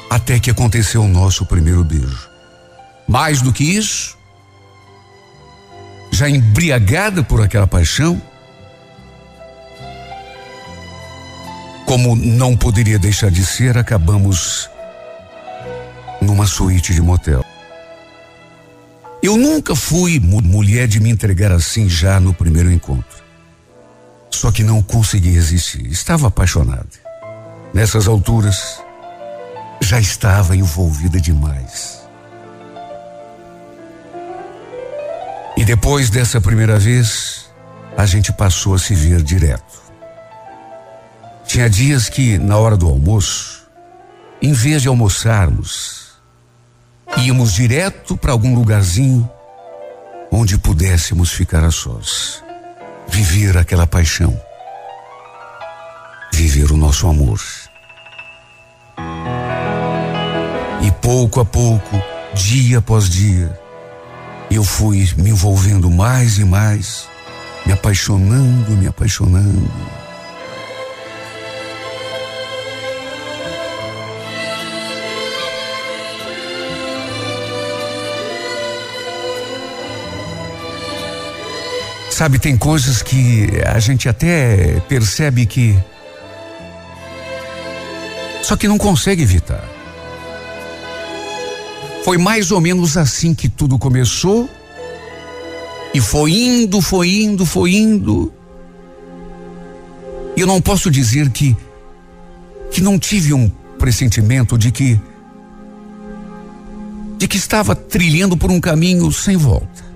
Até 0.10 0.42
que 0.42 0.52
aconteceu 0.52 1.04
o 1.04 1.08
nosso 1.08 1.46
primeiro 1.46 1.86
beijo. 1.86 2.30
Mais 3.08 3.42
do 3.42 3.54
que 3.54 3.64
isso, 3.64 4.18
já 6.12 6.28
embriagada 6.28 7.24
por 7.24 7.42
aquela 7.42 7.66
paixão, 7.66 8.22
como 11.86 12.18
não 12.18 12.58
poderia 12.58 13.00
deixar 13.00 13.32
de 13.32 13.46
ser, 13.46 13.78
acabamos 13.78 14.70
numa 16.22 16.46
suíte 16.46 16.94
de 16.94 17.02
motel. 17.02 17.53
Eu 19.24 19.38
nunca 19.38 19.74
fui 19.74 20.20
mulher 20.20 20.86
de 20.86 21.00
me 21.00 21.10
entregar 21.10 21.50
assim 21.50 21.88
já 21.88 22.20
no 22.20 22.34
primeiro 22.34 22.70
encontro. 22.70 23.24
Só 24.30 24.52
que 24.52 24.66
não 24.66 24.84
consegui 24.84 25.32
resistir. 25.32 25.88
Estava 25.88 26.28
apaixonada. 26.28 26.90
Nessas 27.74 28.06
alturas, 28.06 28.82
já 29.82 29.98
estava 29.98 30.58
envolvida 30.58 31.22
demais. 31.22 32.02
E 35.56 35.64
depois 35.64 36.10
dessa 36.10 36.42
primeira 36.42 36.78
vez, 36.78 37.46
a 37.96 38.06
gente 38.06 38.34
passou 38.34 38.76
a 38.76 38.80
se 38.80 38.94
ver 38.94 39.24
direto. 39.24 39.82
Tinha 41.46 41.70
dias 41.70 42.10
que, 42.10 42.38
na 42.38 42.58
hora 42.58 42.76
do 42.76 42.90
almoço, 42.90 43.70
em 44.42 44.52
vez 44.52 44.82
de 44.82 44.90
almoçarmos, 44.90 46.03
íamos 47.18 47.54
direto 47.54 48.18
para 48.18 48.32
algum 48.32 48.56
lugarzinho 48.56 49.30
onde 50.32 50.58
pudéssemos 50.58 51.32
ficar 51.32 51.64
a 51.64 51.72
sós, 51.72 52.44
viver 53.08 53.58
aquela 53.58 53.86
paixão, 53.86 54.40
viver 56.34 56.72
o 56.72 56.78
nosso 56.78 57.08
amor. 57.08 57.40
E 60.82 60.92
pouco 61.02 61.40
a 61.40 61.46
pouco, 61.46 62.02
dia 62.34 62.80
após 62.80 63.08
dia, 63.08 63.58
eu 64.50 64.64
fui 64.64 65.08
me 65.18 65.30
envolvendo 65.30 65.90
mais 65.90 66.40
e 66.40 66.44
mais, 66.44 67.08
me 67.66 67.74
apaixonando, 67.74 68.72
me 68.72 68.88
apaixonando. 68.88 70.03
Sabe, 82.14 82.38
tem 82.38 82.56
coisas 82.56 83.02
que 83.02 83.48
a 83.66 83.80
gente 83.80 84.08
até 84.08 84.80
percebe 84.88 85.48
que. 85.48 85.76
Só 88.44 88.56
que 88.56 88.68
não 88.68 88.78
consegue 88.78 89.24
evitar. 89.24 89.68
Foi 92.06 92.20
mais 92.20 92.52
ou 92.52 92.62
menos 92.62 92.98
assim 92.98 93.34
que 93.34 93.50
tudo 93.50 93.80
começou. 93.80 94.48
E 95.92 96.00
foi 96.00 96.34
indo, 96.34 96.82
foi 96.82 97.24
indo, 97.24 97.48
foi 97.48 97.74
indo. 97.74 98.32
E 100.38 100.42
eu 100.42 100.46
não 100.46 100.62
posso 100.62 100.92
dizer 100.92 101.32
que 101.32 101.58
que 102.70 102.80
não 102.80 103.00
tive 103.00 103.34
um 103.34 103.50
pressentimento 103.80 104.56
de 104.56 104.72
que 104.72 105.02
de 107.18 107.28
que 107.28 107.38
estava 107.38 107.76
trilhando 107.76 108.38
por 108.38 108.52
um 108.52 108.62
caminho 108.62 109.12
sem 109.12 109.36
volta. 109.36 109.93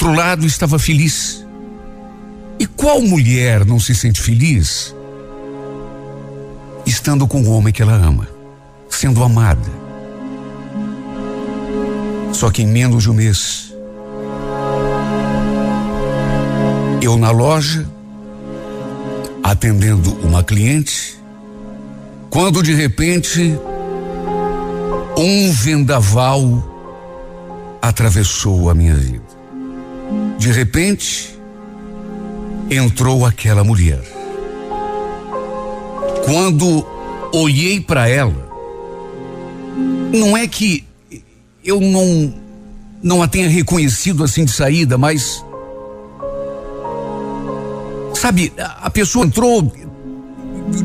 Outro 0.00 0.14
lado, 0.14 0.46
estava 0.46 0.78
feliz. 0.78 1.44
E 2.58 2.66
qual 2.66 3.02
mulher 3.02 3.66
não 3.66 3.78
se 3.78 3.94
sente 3.94 4.20
feliz 4.20 4.94
estando 6.86 7.26
com 7.26 7.42
o 7.42 7.50
homem 7.50 7.72
que 7.72 7.82
ela 7.82 7.92
ama, 7.92 8.26
sendo 8.88 9.22
amada? 9.22 9.70
Só 12.32 12.50
que 12.50 12.62
em 12.62 12.66
menos 12.66 13.02
de 13.02 13.10
um 13.10 13.14
mês, 13.14 13.74
eu 17.02 17.18
na 17.18 17.30
loja, 17.30 17.86
atendendo 19.42 20.14
uma 20.22 20.42
cliente, 20.42 21.18
quando 22.30 22.62
de 22.62 22.72
repente 22.72 23.54
um 25.16 25.52
vendaval 25.52 26.64
atravessou 27.82 28.70
a 28.70 28.74
minha 28.74 28.94
vida. 28.94 29.29
De 30.40 30.50
repente, 30.50 31.38
entrou 32.70 33.26
aquela 33.26 33.62
mulher. 33.62 34.00
Quando 36.24 36.82
olhei 37.30 37.78
para 37.78 38.08
ela, 38.08 38.50
não 40.10 40.34
é 40.34 40.48
que 40.48 40.82
eu 41.62 41.78
não 41.78 42.32
não 43.02 43.22
a 43.22 43.28
tenha 43.28 43.50
reconhecido 43.50 44.24
assim 44.24 44.46
de 44.46 44.52
saída, 44.52 44.96
mas 44.96 45.44
sabe, 48.14 48.50
a 48.56 48.88
pessoa 48.88 49.26
entrou 49.26 49.70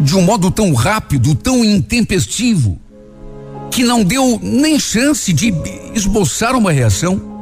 de 0.01 0.17
um 0.17 0.21
modo 0.21 0.51
tão 0.51 0.73
rápido, 0.73 1.33
tão 1.33 1.63
intempestivo, 1.63 2.77
que 3.71 3.85
não 3.85 4.03
deu 4.03 4.37
nem 4.43 4.77
chance 4.77 5.31
de 5.31 5.53
esboçar 5.93 6.57
uma 6.57 6.73
reação 6.73 7.34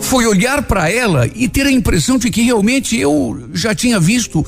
foi 0.00 0.26
olhar 0.26 0.62
para 0.62 0.90
ela 0.90 1.28
e 1.34 1.48
ter 1.48 1.66
a 1.66 1.70
impressão 1.70 2.18
de 2.18 2.30
que 2.30 2.42
realmente 2.42 2.98
eu 2.98 3.48
já 3.52 3.74
tinha 3.74 3.98
visto 3.98 4.44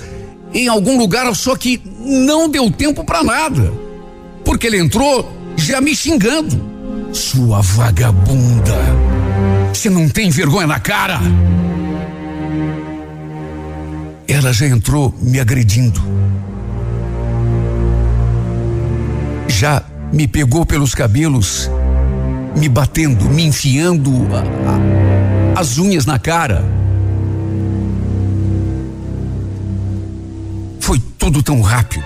em 0.52 0.68
algum 0.68 0.98
lugar, 0.98 1.34
só 1.34 1.56
que 1.56 1.80
não 2.00 2.48
deu 2.48 2.70
tempo 2.70 3.04
para 3.04 3.22
nada. 3.22 3.72
Porque 4.44 4.66
ele 4.66 4.78
entrou 4.78 5.30
já 5.56 5.80
me 5.80 5.94
xingando. 5.94 6.68
Sua 7.12 7.60
vagabunda. 7.60 8.76
Você 9.72 9.90
não 9.90 10.08
tem 10.08 10.30
vergonha 10.30 10.66
na 10.66 10.80
cara? 10.80 11.20
Ela 14.26 14.52
já 14.52 14.66
entrou 14.66 15.14
me 15.20 15.40
agredindo. 15.40 16.00
Já 19.48 19.82
me 20.12 20.26
pegou 20.28 20.64
pelos 20.64 20.94
cabelos, 20.94 21.70
me 22.56 22.68
batendo, 22.68 23.28
me 23.30 23.44
enfiando 23.44 24.10
a, 24.34 24.40
a 24.74 25.37
as 25.58 25.76
unhas 25.76 26.06
na 26.06 26.20
cara. 26.20 26.64
Foi 30.78 31.02
tudo 31.18 31.42
tão 31.42 31.60
rápido 31.60 32.04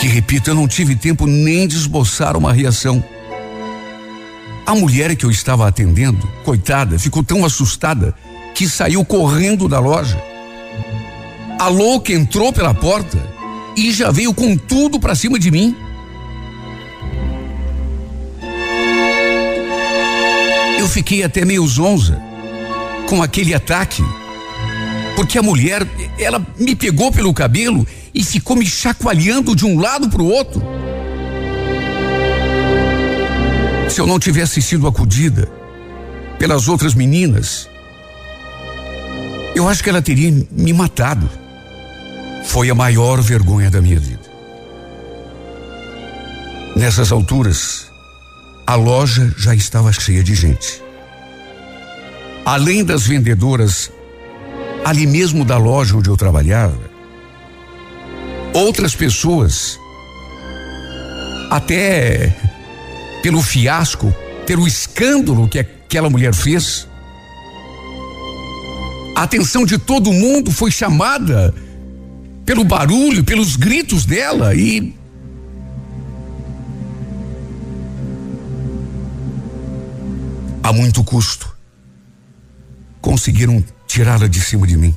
que, 0.00 0.06
repito, 0.06 0.50
eu 0.50 0.54
não 0.54 0.68
tive 0.68 0.94
tempo 0.94 1.26
nem 1.26 1.66
de 1.66 1.74
esboçar 1.74 2.36
uma 2.36 2.52
reação. 2.52 3.02
A 4.64 4.72
mulher 4.76 5.16
que 5.16 5.26
eu 5.26 5.32
estava 5.32 5.66
atendendo, 5.66 6.24
coitada, 6.44 6.96
ficou 6.96 7.24
tão 7.24 7.44
assustada 7.44 8.14
que 8.54 8.68
saiu 8.68 9.04
correndo 9.04 9.68
da 9.68 9.80
loja. 9.80 10.22
A 11.58 11.66
louca 11.66 12.12
entrou 12.12 12.52
pela 12.52 12.72
porta 12.72 13.18
e 13.76 13.90
já 13.90 14.12
veio 14.12 14.32
com 14.32 14.56
tudo 14.56 15.00
para 15.00 15.16
cima 15.16 15.40
de 15.40 15.50
mim. 15.50 15.74
Fiquei 20.96 21.22
até 21.22 21.44
meio 21.44 21.66
zonza 21.66 22.18
com 23.06 23.22
aquele 23.22 23.52
ataque. 23.54 24.02
Porque 25.14 25.38
a 25.38 25.42
mulher, 25.42 25.86
ela 26.18 26.44
me 26.58 26.74
pegou 26.74 27.12
pelo 27.12 27.34
cabelo 27.34 27.86
e 28.14 28.24
ficou 28.24 28.56
me 28.56 28.64
chacoalhando 28.64 29.54
de 29.54 29.66
um 29.66 29.78
lado 29.78 30.08
para 30.08 30.22
o 30.22 30.26
outro. 30.26 30.62
Se 33.90 34.00
eu 34.00 34.06
não 34.06 34.18
tivesse 34.18 34.62
sido 34.62 34.86
acudida 34.86 35.46
pelas 36.38 36.66
outras 36.66 36.94
meninas, 36.94 37.68
eu 39.54 39.68
acho 39.68 39.82
que 39.82 39.90
ela 39.90 40.00
teria 40.00 40.32
me 40.50 40.72
matado. 40.72 41.28
Foi 42.46 42.70
a 42.70 42.74
maior 42.74 43.20
vergonha 43.20 43.70
da 43.70 43.82
minha 43.82 44.00
vida. 44.00 44.24
Nessas 46.74 47.12
alturas, 47.12 47.90
a 48.66 48.76
loja 48.76 49.30
já 49.36 49.54
estava 49.54 49.92
cheia 49.92 50.24
de 50.24 50.34
gente. 50.34 50.85
Além 52.46 52.84
das 52.84 53.04
vendedoras 53.04 53.90
ali 54.84 55.04
mesmo 55.04 55.44
da 55.44 55.58
loja 55.58 55.96
onde 55.96 56.08
eu 56.08 56.16
trabalhava, 56.16 56.78
outras 58.54 58.94
pessoas, 58.94 59.80
até 61.50 62.32
pelo 63.20 63.42
fiasco, 63.42 64.14
pelo 64.46 64.64
escândalo 64.64 65.48
que 65.48 65.58
aquela 65.58 66.08
mulher 66.08 66.32
fez, 66.32 66.86
a 69.16 69.24
atenção 69.24 69.66
de 69.66 69.76
todo 69.76 70.12
mundo 70.12 70.52
foi 70.52 70.70
chamada 70.70 71.52
pelo 72.44 72.62
barulho, 72.62 73.24
pelos 73.24 73.56
gritos 73.56 74.06
dela 74.06 74.54
e 74.54 74.94
a 80.62 80.72
muito 80.72 81.02
custo 81.02 81.55
conseguiram 83.06 83.64
tirá-la 83.86 84.26
de 84.26 84.40
cima 84.40 84.66
de 84.66 84.76
mim. 84.76 84.92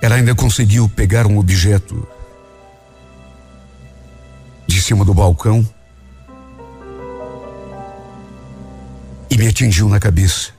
Ela 0.00 0.16
ainda 0.16 0.34
conseguiu 0.34 0.88
pegar 0.88 1.28
um 1.28 1.38
objeto 1.38 2.04
de 4.66 4.82
cima 4.82 5.04
do 5.04 5.14
balcão 5.14 5.64
e 9.30 9.38
me 9.38 9.46
atingiu 9.46 9.88
na 9.88 10.00
cabeça. 10.00 10.50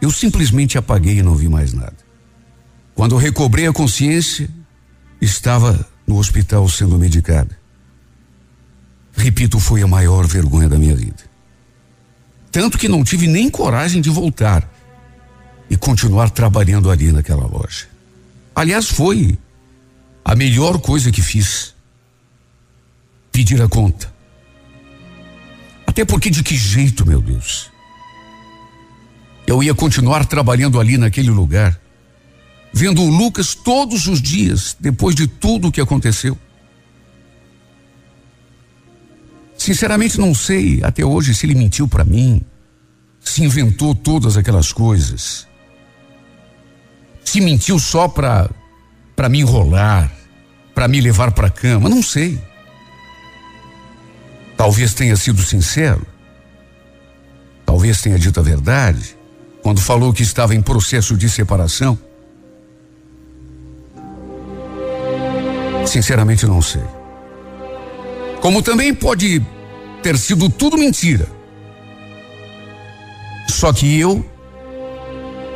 Eu 0.00 0.12
simplesmente 0.12 0.78
apaguei 0.78 1.18
e 1.18 1.22
não 1.24 1.34
vi 1.34 1.48
mais 1.48 1.72
nada. 1.72 1.96
Quando 2.94 3.16
recobrei 3.16 3.66
a 3.66 3.72
consciência, 3.72 4.48
estava 5.20 5.84
no 6.06 6.18
hospital 6.18 6.68
sendo 6.68 6.96
medicada. 6.96 7.57
Repito, 9.18 9.58
foi 9.58 9.82
a 9.82 9.86
maior 9.86 10.28
vergonha 10.28 10.68
da 10.68 10.78
minha 10.78 10.94
vida. 10.94 11.24
Tanto 12.52 12.78
que 12.78 12.88
não 12.88 13.02
tive 13.02 13.26
nem 13.26 13.50
coragem 13.50 14.00
de 14.00 14.08
voltar 14.08 14.66
e 15.68 15.76
continuar 15.76 16.30
trabalhando 16.30 16.88
ali 16.88 17.10
naquela 17.10 17.44
loja. 17.44 17.88
Aliás, 18.54 18.88
foi 18.88 19.36
a 20.24 20.36
melhor 20.36 20.78
coisa 20.78 21.10
que 21.10 21.20
fiz. 21.20 21.74
Pedir 23.32 23.60
a 23.60 23.68
conta. 23.68 24.12
Até 25.84 26.04
porque 26.04 26.30
de 26.30 26.44
que 26.44 26.56
jeito, 26.56 27.04
meu 27.04 27.20
Deus? 27.20 27.72
Eu 29.48 29.60
ia 29.64 29.74
continuar 29.74 30.24
trabalhando 30.26 30.78
ali 30.78 30.96
naquele 30.96 31.30
lugar, 31.30 31.78
vendo 32.72 33.02
o 33.02 33.10
Lucas 33.10 33.52
todos 33.54 34.06
os 34.06 34.22
dias, 34.22 34.76
depois 34.78 35.16
de 35.16 35.26
tudo 35.26 35.68
o 35.68 35.72
que 35.72 35.80
aconteceu. 35.80 36.38
Sinceramente, 39.58 40.20
não 40.20 40.32
sei 40.34 40.80
até 40.84 41.04
hoje 41.04 41.34
se 41.34 41.44
ele 41.44 41.56
mentiu 41.56 41.88
para 41.88 42.04
mim, 42.04 42.40
se 43.20 43.42
inventou 43.42 43.92
todas 43.92 44.36
aquelas 44.36 44.72
coisas, 44.72 45.48
se 47.24 47.40
mentiu 47.40 47.78
só 47.78 48.06
para 48.08 48.48
para 49.16 49.28
me 49.28 49.40
enrolar, 49.40 50.12
para 50.72 50.86
me 50.86 51.00
levar 51.00 51.32
para 51.32 51.50
cama, 51.50 51.88
não 51.88 52.00
sei. 52.04 52.40
Talvez 54.56 54.94
tenha 54.94 55.16
sido 55.16 55.42
sincero, 55.42 56.06
talvez 57.66 58.00
tenha 58.00 58.16
dito 58.16 58.38
a 58.38 58.42
verdade 58.44 59.16
quando 59.60 59.80
falou 59.80 60.12
que 60.12 60.22
estava 60.22 60.54
em 60.54 60.62
processo 60.62 61.16
de 61.16 61.28
separação. 61.28 61.98
Sinceramente, 65.84 66.46
não 66.46 66.62
sei. 66.62 66.97
Como 68.40 68.62
também 68.62 68.94
pode 68.94 69.44
ter 70.02 70.16
sido 70.16 70.48
tudo 70.48 70.78
mentira. 70.78 71.26
Só 73.48 73.72
que 73.72 73.98
eu 73.98 74.24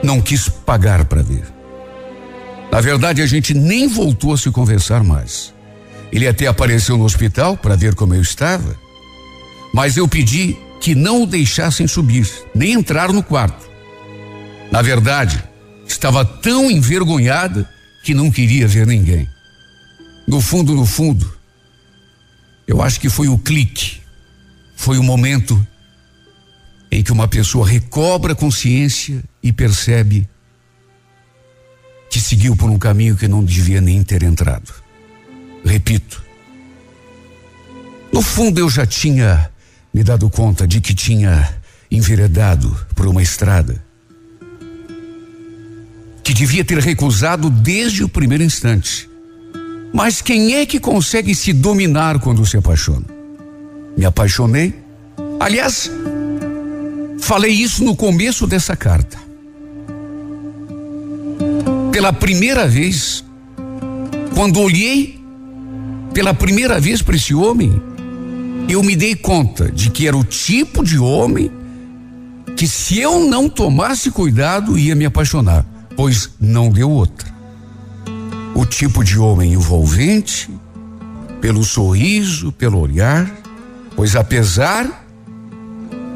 não 0.02 0.20
quis 0.20 0.48
pagar 0.48 1.04
para 1.04 1.22
ver. 1.22 1.44
Na 2.70 2.80
verdade, 2.80 3.22
a 3.22 3.26
gente 3.26 3.54
nem 3.54 3.86
voltou 3.86 4.32
a 4.32 4.38
se 4.38 4.50
conversar 4.50 5.04
mais. 5.04 5.54
Ele 6.10 6.26
até 6.26 6.46
apareceu 6.46 6.96
no 6.96 7.04
hospital 7.04 7.56
para 7.56 7.76
ver 7.76 7.94
como 7.94 8.14
eu 8.14 8.20
estava, 8.20 8.76
mas 9.72 9.96
eu 9.96 10.08
pedi 10.08 10.56
que 10.80 10.94
não 10.94 11.22
o 11.22 11.26
deixassem 11.26 11.86
subir, 11.86 12.28
nem 12.54 12.72
entrar 12.72 13.12
no 13.12 13.22
quarto. 13.22 13.70
Na 14.70 14.82
verdade, 14.82 15.42
estava 15.86 16.24
tão 16.24 16.70
envergonhada 16.70 17.68
que 18.02 18.14
não 18.14 18.30
queria 18.30 18.66
ver 18.66 18.86
ninguém. 18.86 19.28
No 20.26 20.40
fundo, 20.40 20.74
no 20.74 20.84
fundo, 20.84 21.32
eu 22.66 22.82
acho 22.82 23.00
que 23.00 23.08
foi 23.08 23.28
o 23.28 23.38
clique. 23.38 24.00
Foi 24.76 24.98
o 24.98 25.02
momento 25.02 25.64
em 26.90 27.02
que 27.02 27.12
uma 27.12 27.28
pessoa 27.28 27.66
recobra 27.66 28.34
consciência 28.34 29.22
e 29.42 29.52
percebe 29.52 30.28
que 32.10 32.20
seguiu 32.20 32.54
por 32.54 32.68
um 32.68 32.78
caminho 32.78 33.16
que 33.16 33.26
não 33.26 33.42
devia 33.42 33.80
nem 33.80 34.02
ter 34.02 34.22
entrado. 34.22 34.72
Repito, 35.64 36.22
no 38.12 38.20
fundo 38.20 38.58
eu 38.58 38.68
já 38.68 38.84
tinha 38.84 39.50
me 39.94 40.04
dado 40.04 40.28
conta 40.28 40.66
de 40.66 40.80
que 40.80 40.94
tinha 40.94 41.54
enveredado 41.90 42.74
por 42.94 43.06
uma 43.06 43.22
estrada 43.22 43.82
que 46.22 46.32
devia 46.32 46.64
ter 46.64 46.78
recusado 46.78 47.50
desde 47.50 48.04
o 48.04 48.08
primeiro 48.08 48.44
instante. 48.44 49.08
Mas 49.92 50.22
quem 50.22 50.54
é 50.54 50.64
que 50.64 50.80
consegue 50.80 51.34
se 51.34 51.52
dominar 51.52 52.18
quando 52.18 52.46
se 52.46 52.56
apaixona? 52.56 53.04
Me 53.96 54.06
apaixonei. 54.06 54.74
Aliás, 55.38 55.90
falei 57.20 57.52
isso 57.52 57.84
no 57.84 57.94
começo 57.94 58.46
dessa 58.46 58.74
carta. 58.74 59.18
Pela 61.92 62.10
primeira 62.12 62.66
vez, 62.66 63.22
quando 64.34 64.60
olhei 64.60 65.20
pela 66.14 66.32
primeira 66.32 66.80
vez 66.80 67.02
para 67.02 67.16
esse 67.16 67.34
homem, 67.34 67.80
eu 68.68 68.82
me 68.82 68.96
dei 68.96 69.14
conta 69.14 69.70
de 69.70 69.90
que 69.90 70.08
era 70.08 70.16
o 70.16 70.24
tipo 70.24 70.82
de 70.82 70.98
homem 70.98 71.50
que, 72.56 72.66
se 72.66 72.98
eu 72.98 73.20
não 73.20 73.48
tomasse 73.48 74.10
cuidado, 74.10 74.78
ia 74.78 74.94
me 74.94 75.04
apaixonar, 75.04 75.66
pois 75.96 76.30
não 76.40 76.70
deu 76.70 76.90
outra 76.90 77.41
o 78.54 78.66
tipo 78.66 79.02
de 79.02 79.18
homem 79.18 79.52
envolvente, 79.52 80.50
pelo 81.40 81.64
sorriso, 81.64 82.52
pelo 82.52 82.78
olhar, 82.78 83.30
pois 83.96 84.14
apesar 84.14 85.06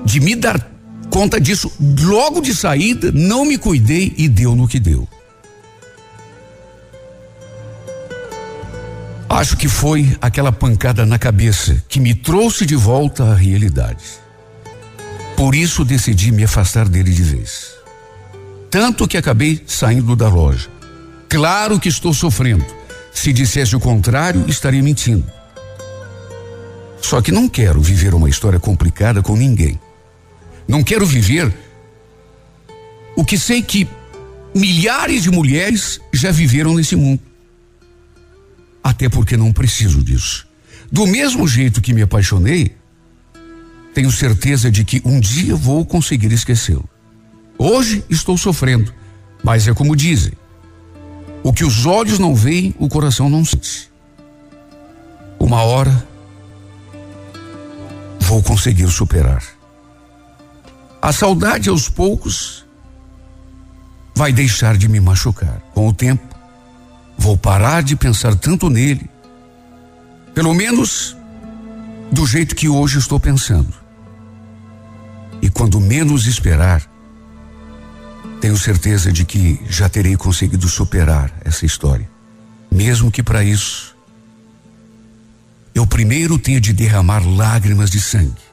de 0.05 0.21
me 0.21 0.37
dar 0.37 0.71
conta 1.11 1.41
disso 1.41 1.73
logo 2.01 2.41
de 2.41 2.55
saída, 2.55 3.11
não 3.11 3.45
me 3.45 3.57
cuidei 3.59 4.15
e 4.17 4.29
deu 4.29 4.55
no 4.55 4.69
que 4.69 4.79
deu. 4.79 5.09
Acho 9.29 9.57
que 9.57 9.69
foi 9.69 10.17
aquela 10.21 10.53
pancada 10.53 11.05
na 11.05 11.19
cabeça 11.19 11.83
que 11.89 12.01
me 12.01 12.15
trouxe 12.15 12.65
de 12.65 12.77
volta 12.77 13.25
à 13.25 13.35
realidade. 13.35 14.05
Por 15.37 15.55
isso 15.55 15.85
decidi 15.85 16.33
me 16.33 16.45
afastar 16.45 16.89
dele 16.89 17.11
de 17.11 17.23
vez. 17.23 17.75
Tanto 18.71 19.07
que 19.07 19.17
acabei 19.17 19.63
saindo 19.67 20.17
da 20.17 20.29
loja. 20.29 20.76
Claro 21.29 21.79
que 21.81 21.89
estou 21.89 22.15
sofrendo. 22.15 22.65
Se 23.13 23.33
dissesse 23.33 23.75
o 23.75 23.81
contrário, 23.81 24.45
estaria 24.49 24.83
mentindo. 24.83 25.25
Só 27.01 27.23
que 27.23 27.33
não 27.33 27.49
quero 27.49 27.81
viver 27.81 28.15
uma 28.15 28.29
história 28.29 28.59
complicada 28.59 29.23
com 29.23 29.37
ninguém. 29.37 29.81
Não 30.69 30.83
quero 30.83 31.07
viver 31.07 31.55
o 33.17 33.25
que 33.25 33.39
sei 33.39 33.63
que 33.63 33.89
milhares 34.55 35.23
de 35.23 35.31
mulheres 35.31 36.01
já 36.13 36.31
viveram 36.31 36.75
nesse 36.75 36.97
mundo. 36.97 37.21
Até 38.83 39.09
porque 39.09 39.37
não 39.37 39.53
preciso 39.53 40.03
disso. 40.03 40.47
Do 40.91 41.07
mesmo 41.07 41.47
jeito 41.49 41.81
que 41.81 41.93
me 41.93 42.03
apaixonei, 42.03 42.75
tenho 43.95 44.11
certeza 44.13 44.71
de 44.71 44.85
que 44.85 45.01
um 45.05 45.19
dia 45.19 45.57
vou 45.57 45.85
conseguir 45.85 46.33
esquecê-lo. 46.33 46.89
Hoje 47.59 48.05
estou 48.11 48.37
sofrendo, 48.37 48.93
mas 49.43 49.67
é 49.67 49.75
como 49.75 49.97
dizem: 49.97 50.33
o 51.47 51.53
que 51.53 51.65
os 51.65 51.87
olhos 51.87 52.19
não 52.19 52.35
veem, 52.35 52.75
o 52.77 52.89
coração 52.89 53.31
não 53.31 53.45
sente. 53.45 53.89
Uma 55.39 55.63
hora 55.63 56.05
vou 58.19 58.43
conseguir 58.43 58.89
superar. 58.89 59.45
A 61.01 61.13
saudade 61.13 61.69
aos 61.69 61.89
poucos 61.89 62.67
vai 64.13 64.33
deixar 64.33 64.77
de 64.77 64.89
me 64.89 64.99
machucar. 64.99 65.61
Com 65.73 65.87
o 65.87 65.93
tempo, 65.93 66.35
vou 67.17 67.39
parar 67.39 67.81
de 67.81 67.95
pensar 67.95 68.35
tanto 68.35 68.69
nele, 68.69 69.09
pelo 70.35 70.53
menos 70.53 71.17
do 72.11 72.27
jeito 72.27 72.57
que 72.57 72.69
hoje 72.69 72.99
estou 72.99 73.21
pensando. 73.21 73.73
E 75.41 75.49
quando 75.49 75.79
menos 75.79 76.27
esperar, 76.27 76.83
tenho 78.41 78.57
certeza 78.57 79.13
de 79.13 79.25
que 79.25 79.61
já 79.69 79.89
terei 79.89 80.17
conseguido 80.17 80.69
superar 80.69 81.33
essa 81.45 81.65
história. 81.65 82.09
Mesmo 82.71 83.11
que 83.11 83.23
para 83.23 83.43
isso 83.43 83.97
eu 85.75 85.87
primeiro 85.87 86.39
tenho 86.39 86.61
de 86.61 86.73
derramar 86.73 87.27
lágrimas 87.27 87.91
de 87.91 88.01
sangue. 88.01 88.47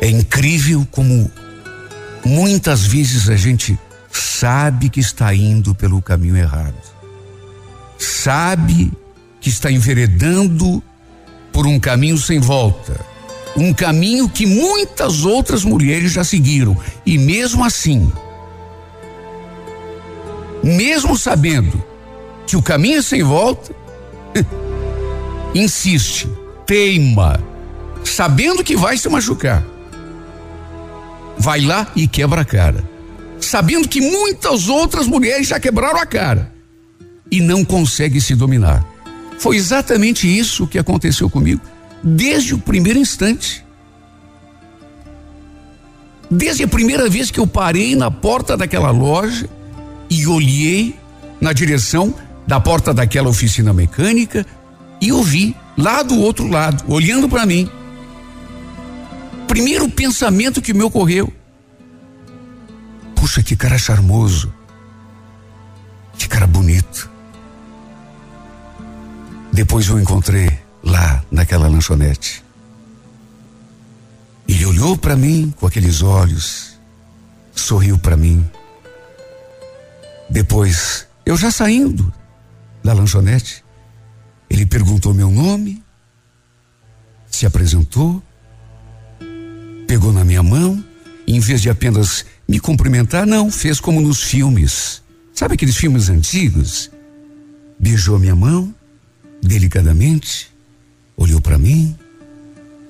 É 0.00 0.08
incrível 0.08 0.84
como 0.90 1.30
muitas 2.24 2.84
vezes 2.84 3.28
a 3.28 3.36
gente 3.36 3.78
sabe 4.10 4.88
que 4.88 4.98
está 4.98 5.32
indo 5.32 5.76
pelo 5.76 6.02
caminho 6.02 6.36
errado. 6.36 6.74
Sabe 7.96 8.92
que 9.40 9.48
está 9.48 9.70
enveredando 9.70 10.82
por 11.52 11.66
um 11.66 11.78
caminho 11.78 12.18
sem 12.18 12.38
volta. 12.38 13.00
Um 13.56 13.72
caminho 13.72 14.28
que 14.28 14.46
muitas 14.46 15.24
outras 15.24 15.64
mulheres 15.64 16.12
já 16.12 16.24
seguiram. 16.24 16.76
E 17.04 17.18
mesmo 17.18 17.64
assim, 17.64 18.10
mesmo 20.62 21.16
sabendo 21.16 21.82
que 22.46 22.56
o 22.56 22.62
caminho 22.62 22.98
é 22.98 23.02
sem 23.02 23.22
volta, 23.22 23.74
insiste, 25.54 26.28
teima, 26.66 27.38
sabendo 28.02 28.64
que 28.64 28.74
vai 28.74 28.96
se 28.96 29.08
machucar 29.08 29.72
vai 31.42 31.60
lá 31.60 31.90
e 31.96 32.06
quebra 32.06 32.42
a 32.42 32.44
cara. 32.44 32.84
Sabendo 33.40 33.88
que 33.88 34.00
muitas 34.00 34.68
outras 34.68 35.08
mulheres 35.08 35.48
já 35.48 35.58
quebraram 35.58 35.98
a 35.98 36.06
cara 36.06 36.52
e 37.28 37.40
não 37.40 37.64
consegue 37.64 38.20
se 38.20 38.36
dominar. 38.36 38.86
Foi 39.38 39.56
exatamente 39.56 40.26
isso 40.26 40.66
que 40.66 40.78
aconteceu 40.78 41.28
comigo 41.28 41.60
desde 42.02 42.54
o 42.54 42.58
primeiro 42.58 42.98
instante. 42.98 43.64
Desde 46.30 46.64
a 46.64 46.68
primeira 46.68 47.08
vez 47.08 47.30
que 47.30 47.38
eu 47.38 47.46
parei 47.46 47.94
na 47.94 48.10
porta 48.10 48.56
daquela 48.56 48.90
loja 48.90 49.48
e 50.08 50.26
olhei 50.26 50.98
na 51.40 51.52
direção 51.52 52.14
da 52.46 52.58
porta 52.58 52.92
daquela 52.92 53.28
oficina 53.28 53.72
mecânica 53.72 54.46
e 55.00 55.12
ouvi 55.12 55.54
lá 55.76 56.02
do 56.02 56.18
outro 56.18 56.48
lado, 56.48 56.84
olhando 56.88 57.28
para 57.28 57.44
mim, 57.44 57.68
primeiro 59.46 59.88
pensamento 59.88 60.62
que 60.62 60.72
me 60.72 60.82
ocorreu. 60.82 61.32
Puxa, 63.14 63.42
que 63.42 63.54
cara 63.54 63.78
charmoso. 63.78 64.52
Que 66.16 66.26
cara 66.28 66.46
bonito. 66.46 66.81
Depois 69.52 69.86
eu 69.88 70.00
encontrei 70.00 70.58
lá 70.82 71.24
naquela 71.30 71.68
lanchonete. 71.68 72.42
Ele 74.48 74.64
olhou 74.66 74.96
para 74.96 75.16
mim 75.16 75.52
com 75.58 75.66
aqueles 75.66 76.02
olhos, 76.02 76.78
sorriu 77.54 77.98
para 77.98 78.16
mim. 78.16 78.44
Depois, 80.28 81.06
eu 81.24 81.36
já 81.36 81.50
saindo 81.50 82.12
da 82.82 82.92
lanchonete, 82.92 83.64
ele 84.48 84.66
perguntou 84.66 85.14
meu 85.14 85.30
nome, 85.30 85.82
se 87.30 87.46
apresentou 87.46 88.22
pegou 89.92 90.10
na 90.10 90.24
minha 90.24 90.42
mão, 90.42 90.82
e 91.26 91.36
em 91.36 91.38
vez 91.38 91.60
de 91.60 91.68
apenas 91.68 92.24
me 92.48 92.58
cumprimentar, 92.58 93.26
não, 93.26 93.50
fez 93.50 93.78
como 93.78 94.00
nos 94.00 94.22
filmes. 94.22 95.02
Sabe 95.34 95.52
aqueles 95.52 95.76
filmes 95.76 96.08
antigos? 96.08 96.90
Beijou 97.78 98.18
minha 98.18 98.34
mão, 98.34 98.74
delicadamente, 99.42 100.50
olhou 101.16 101.40
para 101.40 101.58
mim, 101.58 101.96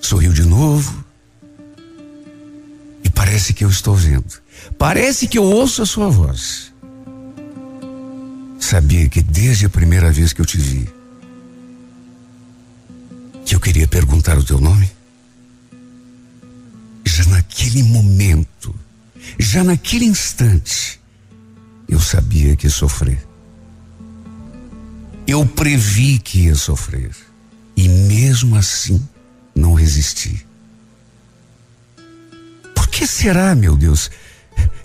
sorriu 0.01 0.33
de 0.33 0.45
novo. 0.45 1.05
E 3.03 3.11
parece 3.11 3.53
que 3.53 3.65
eu 3.65 3.69
estou 3.69 3.97
vendo. 3.97 4.41
Parece 4.79 5.27
que 5.27 5.39
eu 5.39 5.45
ouço 5.45 5.83
a 5.83 5.87
sua 5.87 6.09
voz. 6.09 6.73
Sabia 8.61 9.09
que 9.09 9.23
desde 9.23 9.67
a 9.67 9.71
primeira 9.71 10.13
vez 10.13 10.33
que 10.33 10.41
eu 10.41 10.47
te 10.47 10.59
vi, 10.59 10.89
que 13.45 13.55
eu 13.55 13.61
queria 13.61 13.89
perguntar 13.89 14.39
o 14.39 14.45
teu 14.45 14.61
nome? 14.61 14.89
já 17.13 17.25
naquele 17.27 17.83
momento, 17.83 18.75
já 19.39 19.63
naquele 19.63 20.07
instante, 20.07 21.01
eu 21.89 22.01
sabia 22.01 22.57
que 22.57 22.71
sofrer. 22.71 23.27
Eu 25.27 25.47
previ 25.47 26.19
que 26.19 26.47
ia 26.47 26.55
sofrer. 26.55 27.11
E 27.77 27.89
mesmo 27.89 28.57
assim, 28.57 29.01
não 29.55 29.75
resisti. 29.75 30.47
Por 32.75 32.89
que 32.89 33.07
será, 33.07 33.55
meu 33.55 33.77
Deus, 33.77 34.11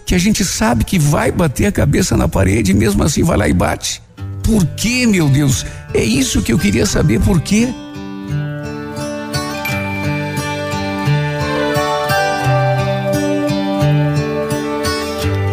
que 0.06 0.15
a 0.15 0.17
gente 0.17 0.45
sabe 0.45 0.84
que 0.84 0.97
vai 0.97 1.32
bater 1.32 1.65
a 1.65 1.71
cabeça 1.71 2.15
na 2.15 2.28
parede 2.28 2.71
e 2.71 2.73
mesmo 2.73 3.04
assim 3.04 3.23
vai 3.23 3.38
lá 3.38 3.47
e 3.47 3.54
bate? 3.54 4.02
Por 4.43 4.65
que, 4.65 5.06
meu 5.06 5.28
Deus? 5.28 5.65
É 5.93 6.04
isso 6.04 6.41
que 6.41 6.54
eu 6.54 6.60
queria 6.60 6.86
saber, 6.86 7.19
por 7.19 7.41
quê? 7.41 7.67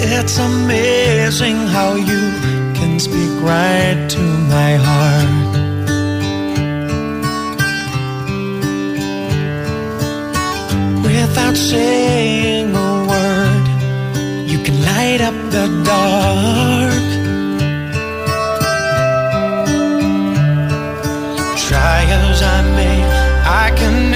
It's 0.01 0.38
amazing 0.38 1.66
how 1.66 1.97
you 1.97 2.54
speak 2.98 3.33
right 3.42 4.07
to 4.09 4.22
my 4.54 4.76
heart. 4.87 5.54
Without 11.04 11.57
saying 11.57 12.74
a 12.74 12.90
word, 13.11 13.66
you 14.50 14.59
can 14.62 14.76
light 14.83 15.20
up 15.20 15.35
the 15.50 15.66
dark. 15.90 17.04
Try 21.66 22.04
as 22.18 22.42
I 22.42 22.62
may, 22.76 22.98
I 23.64 23.72
can 23.76 24.13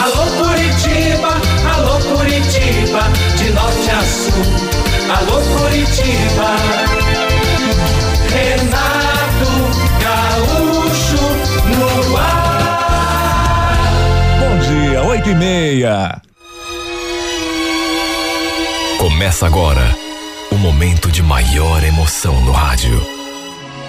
Alô 0.00 0.26
Curitiba, 0.38 1.40
alô 1.74 1.98
Curitiba, 1.98 3.02
de 3.36 3.50
norte 3.50 3.90
a 3.90 4.02
sul. 4.04 4.44
Alô 5.16 5.40
Curitiba. 5.58 6.56
Renato 8.30 9.50
Gaúcho 10.00 11.24
no 11.76 12.16
ar. 12.16 13.78
Bom 14.38 14.58
dia, 14.60 15.02
oito 15.02 15.30
e 15.30 15.34
meia. 15.34 16.22
Começa 18.98 19.46
agora 19.46 19.96
o 20.52 20.56
momento 20.56 21.10
de 21.10 21.24
maior 21.24 21.82
emoção 21.82 22.40
no 22.42 22.52
rádio. 22.52 23.04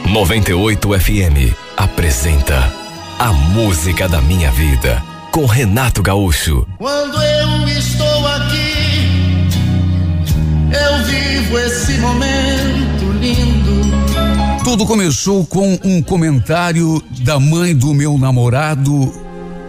98 0.07 0.99
FM 0.99 1.53
apresenta 1.77 2.73
A 3.19 3.31
Música 3.31 4.09
da 4.09 4.19
Minha 4.21 4.49
Vida 4.51 5.08
com 5.31 5.45
Renato 5.45 6.01
Gaúcho. 6.01 6.67
Quando 6.77 7.21
eu 7.21 7.67
estou 7.67 8.27
aqui, 8.27 9.09
eu 10.71 11.05
vivo 11.05 11.59
esse 11.59 11.97
momento 11.99 13.11
lindo. 13.19 14.63
Tudo 14.63 14.85
começou 14.85 15.45
com 15.45 15.79
um 15.83 16.01
comentário 16.01 17.01
da 17.21 17.39
mãe 17.39 17.75
do 17.75 17.93
meu 17.93 18.17
namorado 18.17 19.13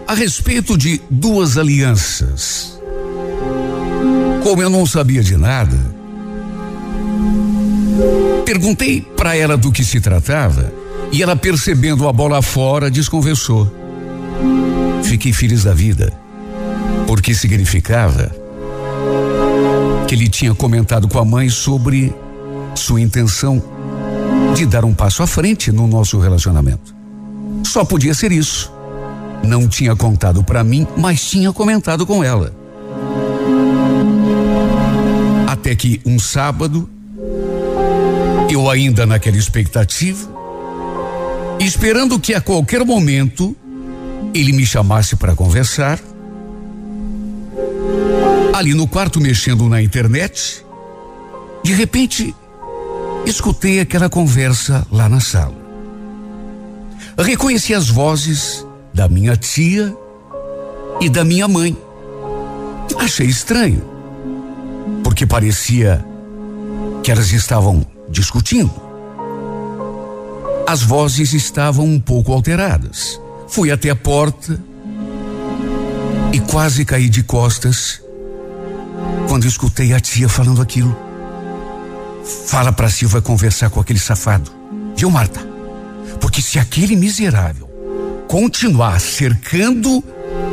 a 0.07 0.13
respeito 0.13 0.77
de 0.77 1.01
duas 1.09 1.57
alianças. 1.57 2.79
Como 4.43 4.61
eu 4.61 4.69
não 4.69 4.85
sabia 4.85 5.23
de 5.23 5.37
nada, 5.37 5.77
perguntei 8.45 9.01
para 9.01 9.35
ela 9.35 9.55
do 9.55 9.71
que 9.71 9.83
se 9.83 10.01
tratava 10.01 10.73
e 11.11 11.21
ela, 11.21 11.35
percebendo 11.35 12.07
a 12.07 12.13
bola 12.13 12.41
fora, 12.41 12.89
desconversou. 12.89 13.71
Fiquei 15.03 15.33
feliz 15.33 15.63
da 15.63 15.73
vida, 15.73 16.13
porque 17.07 17.33
significava 17.33 18.31
que 20.07 20.15
ele 20.15 20.27
tinha 20.27 20.53
comentado 20.53 21.07
com 21.07 21.19
a 21.19 21.25
mãe 21.25 21.49
sobre 21.49 22.13
sua 22.75 22.99
intenção 22.99 23.61
de 24.55 24.65
dar 24.65 24.83
um 24.83 24.93
passo 24.93 25.23
à 25.23 25.27
frente 25.27 25.71
no 25.71 25.87
nosso 25.87 26.19
relacionamento. 26.19 26.93
Só 27.63 27.85
podia 27.85 28.13
ser 28.13 28.31
isso. 28.31 28.71
Não 29.43 29.67
tinha 29.67 29.95
contado 29.95 30.43
para 30.43 30.63
mim, 30.63 30.85
mas 30.97 31.21
tinha 31.29 31.51
comentado 31.51 32.05
com 32.05 32.23
ela. 32.23 32.53
Até 35.47 35.75
que 35.75 36.01
um 36.05 36.19
sábado, 36.19 36.89
eu 38.49 38.69
ainda 38.69 39.05
naquela 39.05 39.37
expectativa, 39.37 40.29
esperando 41.59 42.19
que 42.19 42.33
a 42.33 42.41
qualquer 42.41 42.85
momento 42.85 43.55
ele 44.33 44.53
me 44.53 44.65
chamasse 44.65 45.15
para 45.15 45.35
conversar, 45.35 45.99
ali 48.53 48.73
no 48.73 48.87
quarto 48.87 49.19
mexendo 49.19 49.67
na 49.67 49.81
internet, 49.81 50.65
de 51.63 51.73
repente 51.73 52.35
escutei 53.25 53.79
aquela 53.79 54.09
conversa 54.09 54.85
lá 54.91 55.07
na 55.07 55.19
sala. 55.19 55.55
Reconheci 57.17 57.73
as 57.73 57.89
vozes 57.89 58.65
da 58.93 59.07
minha 59.07 59.35
tia 59.37 59.95
e 60.99 61.09
da 61.09 61.23
minha 61.23 61.47
mãe. 61.47 61.77
Achei 62.97 63.27
estranho, 63.27 63.83
porque 65.03 65.25
parecia 65.25 66.03
que 67.03 67.11
elas 67.11 67.31
estavam 67.31 67.85
discutindo. 68.09 68.71
As 70.67 70.81
vozes 70.81 71.33
estavam 71.33 71.85
um 71.85 71.99
pouco 71.99 72.31
alteradas. 72.33 73.20
Fui 73.51 73.69
até 73.69 73.89
a 73.89 73.95
porta 73.97 74.57
e 76.31 76.39
quase 76.39 76.85
caí 76.85 77.09
de 77.09 77.21
costas 77.21 78.01
quando 79.27 79.45
escutei 79.45 79.93
a 79.93 79.99
tia 79.99 80.29
falando 80.29 80.61
aquilo. 80.61 80.97
Fala 82.47 82.71
pra 82.71 82.89
Silva 82.89 83.21
conversar 83.21 83.69
com 83.69 83.81
aquele 83.81 83.99
safado. 83.99 84.49
Viu, 84.95 85.09
Marta? 85.09 85.45
Porque 86.21 86.41
se 86.41 86.59
aquele 86.59 86.95
miserável 86.95 87.69
continuar 88.29 89.01
cercando 89.01 90.01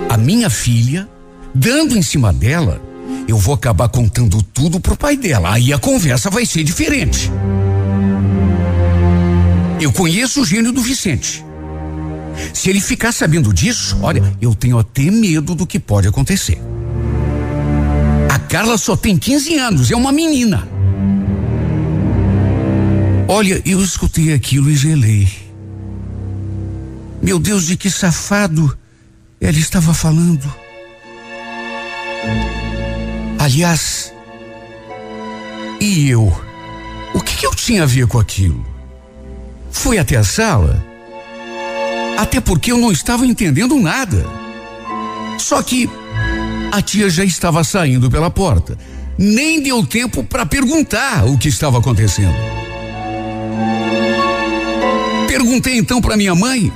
a 0.09 0.17
minha 0.17 0.51
filha, 0.51 1.09
dando 1.55 1.97
em 1.97 2.03
cima 2.03 2.33
dela, 2.33 2.83
eu 3.29 3.39
vou 3.39 3.55
acabar 3.55 3.89
contando 3.89 4.43
tudo 4.43 4.81
pro 4.81 4.97
pai 4.97 5.17
dela. 5.17 5.53
Aí 5.53 5.73
a 5.73 5.79
conversa 5.79 6.31
vai 6.31 6.45
ser 6.45 6.65
diferente. 6.65 7.31
Eu 9.81 9.93
conheço 9.93 10.41
o 10.41 10.45
gênio 10.45 10.73
do 10.73 10.83
Vicente. 10.83 11.47
Se 12.53 12.71
ele 12.71 12.81
ficar 12.81 13.13
sabendo 13.13 13.53
disso, 13.53 13.99
olha, 14.03 14.37
eu 14.41 14.55
tenho 14.55 14.79
até 14.79 15.11
medo 15.11 15.55
do 15.55 15.67
que 15.67 15.79
pode 15.79 16.09
acontecer. 16.09 16.61
A 18.31 18.39
Carla 18.39 18.77
só 18.79 18.97
tem 18.97 19.17
15 19.17 19.55
anos, 19.57 19.91
é 19.91 19.97
uma 19.97 20.13
menina. 20.13 20.69
Olha, 23.27 23.63
eu 23.67 23.83
escutei 23.83 24.33
aquilo 24.33 24.71
e 24.71 24.77
gelei. 24.77 25.29
Meu 27.23 27.39
Deus, 27.39 27.67
de 27.67 27.77
que 27.77 27.91
safado 27.91 28.77
ela 29.41 29.59
estava 29.59 29.93
falando. 29.93 30.53
Aliás, 33.39 34.13
e 35.81 36.09
eu? 36.09 36.33
O 37.15 37.21
que, 37.21 37.37
que 37.37 37.47
eu 37.47 37.55
tinha 37.55 37.85
a 37.85 37.87
ver 37.87 38.07
com 38.07 38.19
aquilo? 38.19 38.67
Fui 39.71 39.99
até 39.99 40.17
a 40.17 40.25
sala, 40.25 40.85
até 42.19 42.41
porque 42.41 42.73
eu 42.73 42.79
não 42.79 42.91
estava 42.91 43.25
entendendo 43.25 43.79
nada. 43.79 44.27
Só 45.39 45.63
que 45.63 45.89
a 46.73 46.83
tia 46.83 47.09
já 47.09 47.25
estava 47.25 47.63
saindo 47.63 48.11
pela 48.11 48.29
porta. 48.29 48.77
Nem 49.17 49.63
deu 49.63 49.87
tempo 49.87 50.25
para 50.25 50.45
perguntar 50.45 51.25
o 51.27 51.39
que 51.39 51.49
estava 51.49 51.79
acontecendo. 51.79 52.35
Perguntei 55.29 55.79
então 55.79 56.01
para 56.01 56.17
minha 56.17 56.35
mãe 56.35 56.73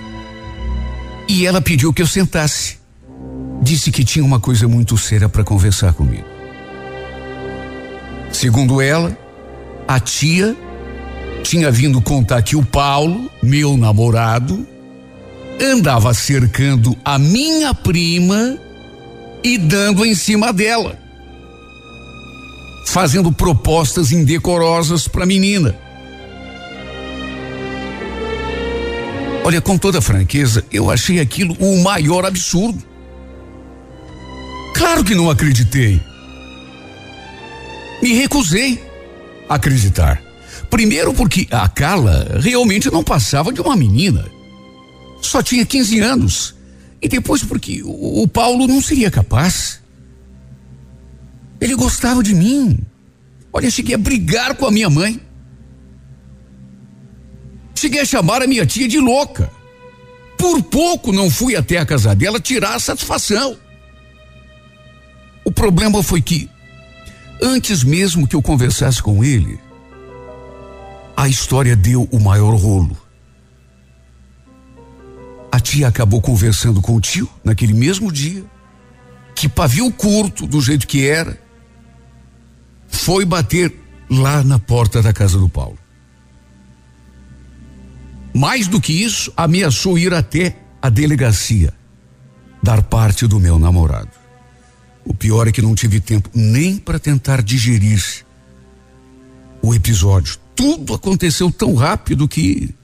e 1.28 1.44
ela 1.44 1.60
pediu 1.60 1.92
que 1.92 2.02
eu 2.02 2.06
sentasse. 2.06 2.78
Disse 3.60 3.90
que 3.90 4.04
tinha 4.04 4.24
uma 4.24 4.38
coisa 4.38 4.68
muito 4.68 4.96
séria 4.96 5.28
para 5.28 5.42
conversar 5.42 5.92
comigo. 5.92 6.26
Segundo 8.30 8.80
ela, 8.80 9.16
a 9.88 9.98
tia 9.98 10.56
tinha 11.42 11.68
vindo 11.68 12.00
contar 12.00 12.42
que 12.42 12.54
o 12.54 12.64
Paulo, 12.64 13.28
meu 13.42 13.76
namorado, 13.76 14.71
andava 15.62 16.12
cercando 16.12 16.96
a 17.04 17.18
minha 17.18 17.72
prima 17.72 18.58
e 19.44 19.56
dando 19.56 20.04
em 20.04 20.14
cima 20.14 20.52
dela, 20.52 20.98
fazendo 22.86 23.30
propostas 23.30 24.10
indecorosas 24.10 25.06
para 25.06 25.22
a 25.22 25.26
menina. 25.26 25.78
Olha, 29.44 29.60
com 29.60 29.76
toda 29.78 30.00
franqueza, 30.00 30.64
eu 30.70 30.90
achei 30.90 31.20
aquilo 31.20 31.56
o 31.58 31.82
maior 31.82 32.24
absurdo. 32.24 32.82
Claro 34.74 35.04
que 35.04 35.14
não 35.14 35.30
acreditei. 35.30 36.00
Me 38.00 38.14
recusei 38.14 38.82
a 39.48 39.54
acreditar. 39.54 40.20
Primeiro 40.70 41.12
porque 41.12 41.46
a 41.50 41.68
Carla 41.68 42.38
realmente 42.40 42.90
não 42.90 43.02
passava 43.02 43.52
de 43.52 43.60
uma 43.60 43.76
menina. 43.76 44.31
Só 45.22 45.42
tinha 45.42 45.64
15 45.64 46.00
anos. 46.00 46.54
E 47.00 47.08
depois 47.08 47.42
porque 47.42 47.82
o, 47.82 48.22
o 48.22 48.28
Paulo 48.28 48.66
não 48.66 48.82
seria 48.82 49.10
capaz. 49.10 49.80
Ele 51.60 51.74
gostava 51.74 52.22
de 52.22 52.34
mim. 52.34 52.78
Olha, 53.52 53.70
cheguei 53.70 53.94
a 53.94 53.98
brigar 53.98 54.54
com 54.56 54.66
a 54.66 54.70
minha 54.70 54.90
mãe. 54.90 55.20
Cheguei 57.74 58.00
a 58.00 58.04
chamar 58.04 58.42
a 58.42 58.46
minha 58.46 58.66
tia 58.66 58.86
de 58.86 58.98
louca. 58.98 59.50
Por 60.38 60.62
pouco 60.62 61.12
não 61.12 61.30
fui 61.30 61.54
até 61.56 61.78
a 61.78 61.86
casa 61.86 62.14
dela 62.14 62.40
tirar 62.40 62.74
a 62.74 62.80
satisfação. 62.80 63.56
O 65.44 65.50
problema 65.50 66.02
foi 66.02 66.22
que, 66.22 66.48
antes 67.40 67.82
mesmo 67.82 68.26
que 68.26 68.36
eu 68.36 68.42
conversasse 68.42 69.02
com 69.02 69.24
ele, 69.24 69.58
a 71.16 71.28
história 71.28 71.74
deu 71.76 72.08
o 72.10 72.20
maior 72.20 72.54
rolo. 72.54 73.01
A 75.52 75.60
tia 75.60 75.86
acabou 75.86 76.22
conversando 76.22 76.80
com 76.80 76.96
o 76.96 77.00
tio 77.00 77.28
naquele 77.44 77.74
mesmo 77.74 78.10
dia, 78.10 78.42
que 79.36 79.50
pavio 79.50 79.92
curto 79.92 80.46
do 80.46 80.62
jeito 80.62 80.86
que 80.86 81.06
era, 81.06 81.38
foi 82.88 83.26
bater 83.26 83.70
lá 84.08 84.42
na 84.42 84.58
porta 84.58 85.02
da 85.02 85.12
casa 85.12 85.38
do 85.38 85.50
Paulo. 85.50 85.78
Mais 88.34 88.66
do 88.66 88.80
que 88.80 88.94
isso, 89.04 89.30
ameaçou 89.36 89.98
ir 89.98 90.14
até 90.14 90.56
a 90.80 90.88
delegacia 90.88 91.74
dar 92.62 92.82
parte 92.82 93.26
do 93.26 93.38
meu 93.38 93.58
namorado. 93.58 94.10
O 95.04 95.12
pior 95.12 95.48
é 95.48 95.52
que 95.52 95.60
não 95.60 95.74
tive 95.74 96.00
tempo 96.00 96.30
nem 96.32 96.78
para 96.78 96.98
tentar 96.98 97.42
digerir 97.42 98.24
o 99.60 99.74
episódio. 99.74 100.38
Tudo 100.54 100.94
aconteceu 100.94 101.50
tão 101.50 101.74
rápido 101.74 102.26
que, 102.26 102.74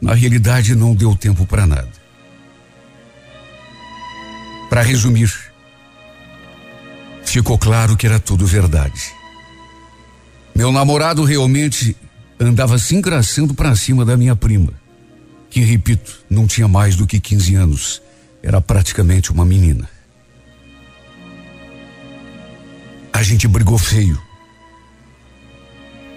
na 0.00 0.14
realidade, 0.14 0.74
não 0.74 0.94
deu 0.94 1.14
tempo 1.14 1.46
para 1.46 1.66
nada. 1.66 1.99
Para 4.70 4.80
resumir, 4.80 5.30
ficou 7.22 7.58
claro 7.58 7.94
que 7.94 8.06
era 8.06 8.18
tudo 8.18 8.46
verdade. 8.46 9.12
Meu 10.54 10.72
namorado 10.72 11.24
realmente 11.24 11.94
andava 12.38 12.78
se 12.78 12.94
engraçando 12.94 13.52
para 13.52 13.76
cima 13.76 14.02
da 14.04 14.16
minha 14.16 14.34
prima, 14.34 14.72
que, 15.50 15.60
repito, 15.60 16.24
não 16.30 16.46
tinha 16.46 16.66
mais 16.66 16.96
do 16.96 17.06
que 17.06 17.20
15 17.20 17.54
anos, 17.56 18.02
era 18.42 18.60
praticamente 18.62 19.30
uma 19.30 19.44
menina. 19.44 19.86
A 23.12 23.22
gente 23.22 23.46
brigou 23.46 23.76
feio 23.76 24.18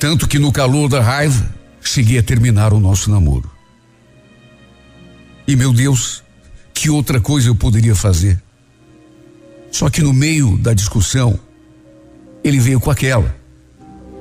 Tanto 0.03 0.27
que 0.27 0.37
no 0.37 0.51
calor 0.51 0.89
da 0.89 1.01
raiva, 1.01 1.49
cheguei 1.81 2.19
a 2.19 2.21
terminar 2.21 2.73
o 2.73 2.79
nosso 2.81 3.09
namoro. 3.09 3.49
E 5.47 5.55
meu 5.55 5.71
Deus, 5.71 6.21
que 6.73 6.89
outra 6.89 7.21
coisa 7.21 7.47
eu 7.47 7.55
poderia 7.55 7.95
fazer? 7.95 8.42
Só 9.73 9.89
que 9.89 10.01
no 10.01 10.13
meio 10.13 10.57
da 10.57 10.73
discussão, 10.73 11.37
ele 12.41 12.59
veio 12.59 12.79
com 12.79 12.89
aquela. 12.89 13.35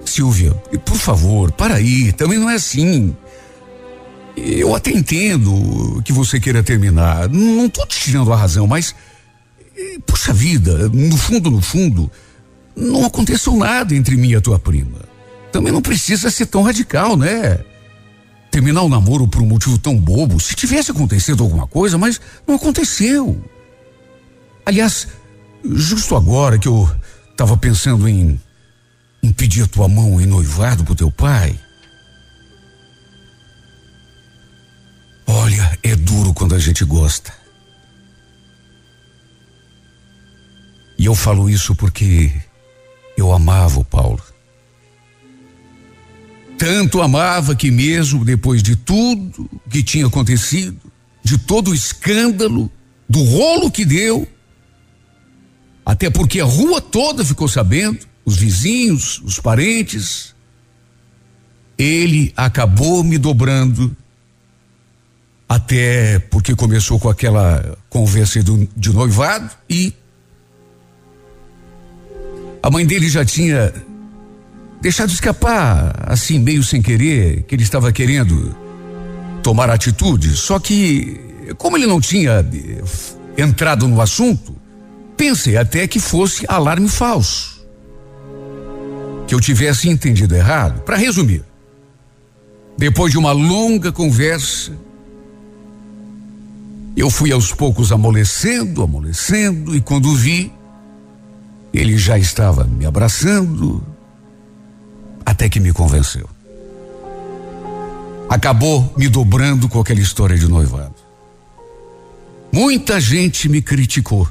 Silvia, 0.05 0.51
por 0.85 0.97
favor, 0.97 1.53
para 1.53 1.75
aí, 1.77 2.13
também 2.13 2.41
não 2.41 2.51
é 2.51 2.55
assim. 2.55 3.17
Eu 4.37 4.75
até 4.75 4.91
entendo 4.91 6.03
que 6.05 6.13
você 6.13 6.41
queira 6.41 6.65
terminar, 6.65 7.29
não 7.29 7.67
estou 7.67 7.87
te 7.87 8.01
tirando 8.01 8.33
a 8.33 8.37
razão, 8.37 8.67
mas, 8.67 8.97
eh, 9.77 9.99
puxa 10.05 10.33
vida, 10.33 10.89
no 10.89 11.17
fundo, 11.17 11.53
no 11.53 11.63
fundo, 11.63 12.11
não 12.75 13.07
aconteceu 13.07 13.57
nada 13.57 13.95
entre 13.95 14.17
mim 14.17 14.31
e 14.31 14.35
a 14.35 14.41
tua 14.41 14.59
prima 14.59 15.13
também 15.53 15.71
não 15.71 15.83
precisa 15.83 16.31
ser 16.31 16.47
tão 16.47 16.63
radical, 16.63 17.17
né? 17.17 17.61
Terminar 18.51 18.83
o 18.83 18.89
namoro 18.89 19.29
por 19.29 19.43
um 19.43 19.47
motivo 19.47 19.79
tão 19.79 19.97
bobo. 19.97 20.41
Se 20.41 20.55
tivesse 20.55 20.91
acontecido 20.91 21.43
alguma 21.43 21.67
coisa, 21.67 21.99
mas 21.99 22.21
não 22.47 22.57
aconteceu. 22.57 23.39
Aliás, 24.65 25.07
justo 25.65 26.17
agora 26.17 26.59
que 26.59 26.69
eu 26.69 26.91
estava 27.31 27.57
pensando 27.57 28.09
em, 28.09 28.41
em 29.23 29.33
pedir 29.33 29.63
a 29.63 29.67
tua 29.67 29.89
mão 29.89 30.21
em 30.21 30.27
noivado 30.27 30.85
pro 30.85 30.95
teu 30.95 31.11
pai. 31.11 31.59
Olha, 35.27 35.79
é 35.83 35.97
duro 35.97 36.35
quando 36.35 36.55
a 36.55 36.59
gente 36.59 36.85
gosta. 36.85 37.33
E 40.99 41.07
eu 41.07 41.15
falo 41.15 41.49
isso 41.49 41.75
porque 41.75 42.33
eu 43.17 43.33
amava 43.33 43.81
o 43.81 43.85
Paulo 43.85 44.23
tanto 46.63 47.03
amava 47.03 47.57
que, 47.57 47.73
mesmo 47.73 48.25
depois 48.25 48.63
de 48.63 48.77
tudo 48.77 49.51
que 49.69 49.83
tinha 49.83 50.07
acontecido, 50.07 50.79
de 51.21 51.37
todo 51.37 51.73
o 51.73 51.75
escândalo, 51.75 52.71
do 53.09 53.21
rolo 53.25 53.69
que 53.69 53.85
deu, 53.85 54.29
até 55.85 56.11
porque 56.11 56.41
a 56.41 56.45
rua 56.45 56.81
toda 56.81 57.25
ficou 57.25 57.49
sabendo, 57.49 57.99
os 58.25 58.37
vizinhos, 58.37 59.21
os 59.25 59.41
parentes, 59.41 60.35
ele 61.77 62.33
acabou 62.37 63.03
me 63.03 63.19
dobrando, 63.19 63.95
até 65.49 66.19
porque 66.19 66.55
começou 66.55 66.99
com 66.99 67.09
aquela 67.09 67.77
conversa 67.91 68.43
de 68.43 68.93
noivado 68.93 69.51
e 69.69 69.93
a 72.63 72.71
mãe 72.71 72.87
dele 72.87 73.09
já 73.09 73.25
tinha 73.25 73.73
deixado 74.81 75.11
escapar, 75.11 76.05
assim, 76.07 76.39
meio 76.39 76.63
sem 76.63 76.81
querer, 76.81 77.43
que 77.43 77.55
ele 77.55 77.65
estava 77.65 77.93
querendo 77.93 78.55
tomar 79.43 79.69
atitude. 79.69 80.37
Só 80.37 80.59
que, 80.59 81.21
como 81.59 81.77
ele 81.77 81.87
não 81.87 82.01
tinha 82.01 82.41
eh, 82.41 83.43
entrado 83.43 83.89
no 83.89 84.01
assunto, 84.01 84.57
pensei 85.23 85.57
até 85.57 85.87
que 85.87 86.01
fosse 86.01 86.45
alarme 86.49 86.89
falso. 86.89 87.65
Que 89.29 89.33
eu 89.33 89.41
tivesse 89.41 89.89
entendido 89.89 90.35
errado. 90.35 90.81
Para 90.81 90.97
resumir, 90.97 91.45
depois 92.77 93.13
de 93.13 93.19
uma 93.19 93.31
longa 93.31 93.93
conversa, 93.93 94.73
eu 96.97 97.09
fui 97.09 97.31
aos 97.31 97.53
poucos 97.53 97.93
amolecendo, 97.93 98.83
amolecendo, 98.83 99.77
e 99.77 99.81
quando 99.81 100.13
vi, 100.13 100.53
ele 101.73 101.97
já 101.97 102.19
estava 102.19 102.65
me 102.65 102.85
abraçando, 102.85 103.81
até 105.25 105.49
que 105.49 105.61
me 105.61 105.73
convenceu. 105.73 106.29
Acabou 108.29 108.93
me 108.97 109.09
dobrando 109.09 109.69
com 109.69 109.79
aquela 109.79 110.01
história 110.01 110.37
de 110.37 110.49
noivado. 110.49 110.97
Muita 112.51 113.01
gente 113.01 113.49
me 113.49 113.63
criticou. 113.63 114.29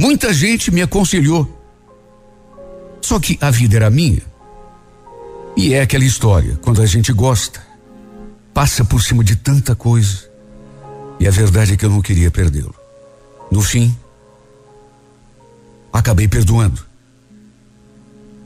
Muita 0.00 0.32
gente 0.32 0.70
me 0.70 0.80
aconselhou. 0.80 1.46
Só 3.02 3.20
que 3.20 3.36
a 3.38 3.50
vida 3.50 3.76
era 3.76 3.90
minha. 3.90 4.22
E 5.54 5.74
é 5.74 5.82
aquela 5.82 6.06
história, 6.06 6.58
quando 6.62 6.80
a 6.80 6.86
gente 6.86 7.12
gosta, 7.12 7.60
passa 8.54 8.82
por 8.82 9.02
cima 9.02 9.22
de 9.22 9.36
tanta 9.36 9.74
coisa. 9.74 10.26
E 11.18 11.28
a 11.28 11.30
verdade 11.30 11.74
é 11.74 11.76
que 11.76 11.84
eu 11.84 11.90
não 11.90 12.00
queria 12.00 12.30
perdê-lo. 12.30 12.74
No 13.52 13.60
fim, 13.60 13.94
acabei 15.92 16.26
perdoando 16.26 16.82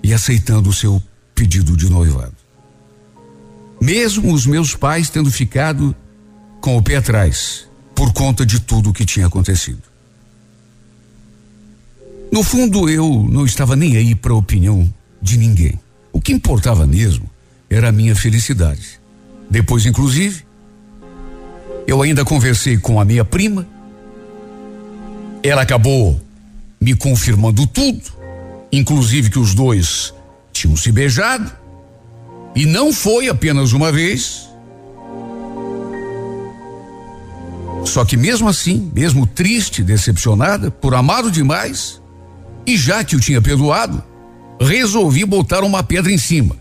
e 0.03 0.13
aceitando 0.13 0.71
o 0.71 0.75
seu 0.75 1.01
pedido 1.37 1.77
de 1.77 1.89
noivado. 1.89 2.35
Mesmo 3.81 4.35
os 4.35 4.45
meus 4.45 4.75
pais 4.75 5.09
tendo 5.09 5.31
ficado 5.31 5.95
com 6.61 6.77
o 6.77 6.83
pé 6.83 6.97
atrás 6.97 7.69
por 7.95 8.13
conta 8.13 8.45
de 8.45 8.59
tudo 8.59 8.91
o 8.91 8.93
que 8.93 9.05
tinha 9.05 9.29
acontecido. 9.29 9.94
No 12.35 12.43
fundo, 12.43 12.91
eu 12.91 13.27
não 13.31 13.47
estava 13.47 13.77
nem 13.77 13.97
aí 13.97 14.15
para 14.15 14.33
a 14.33 14.37
opinião 14.37 14.93
de 15.23 15.39
ninguém. 15.39 15.79
O 16.13 16.21
que 16.21 16.33
importava 16.33 16.87
mesmo 16.87 17.31
era 17.71 17.89
a 17.89 17.93
minha 17.93 18.15
felicidade. 18.15 19.01
Depois, 19.49 19.87
inclusive, 19.87 20.45
eu 21.87 22.03
ainda 22.03 22.25
conversei 22.25 22.77
com 22.77 23.01
a 23.01 23.05
minha 23.05 23.25
prima. 23.25 23.67
Ela 25.43 25.63
acabou 25.63 26.21
me 26.81 26.95
confirmando 26.95 27.67
tudo 27.67 28.13
inclusive 28.77 29.31
que 29.31 29.39
os 29.39 29.55
dois 29.55 30.13
tinham 30.53 30.77
se 30.77 30.91
beijado, 30.91 31.51
e 32.57 32.67
não 32.67 32.93
foi 32.93 33.29
apenas 33.29 33.73
uma 33.73 33.93
vez. 33.93 34.49
Só 37.85 38.05
que 38.05 38.17
mesmo 38.17 38.49
assim, 38.49 38.91
mesmo 38.95 39.27
triste, 39.27 39.83
decepcionada, 39.83 40.71
por 40.71 40.95
amado 40.95 41.31
demais, 41.31 42.01
e 42.67 42.77
já 42.77 43.05
que 43.05 43.17
o 43.17 43.21
tinha 43.21 43.43
perdoado, 43.43 44.03
resolvi 44.61 45.25
botar 45.25 45.63
uma 45.63 45.83
pedra 45.83 46.13
em 46.13 46.19
cima. 46.19 46.57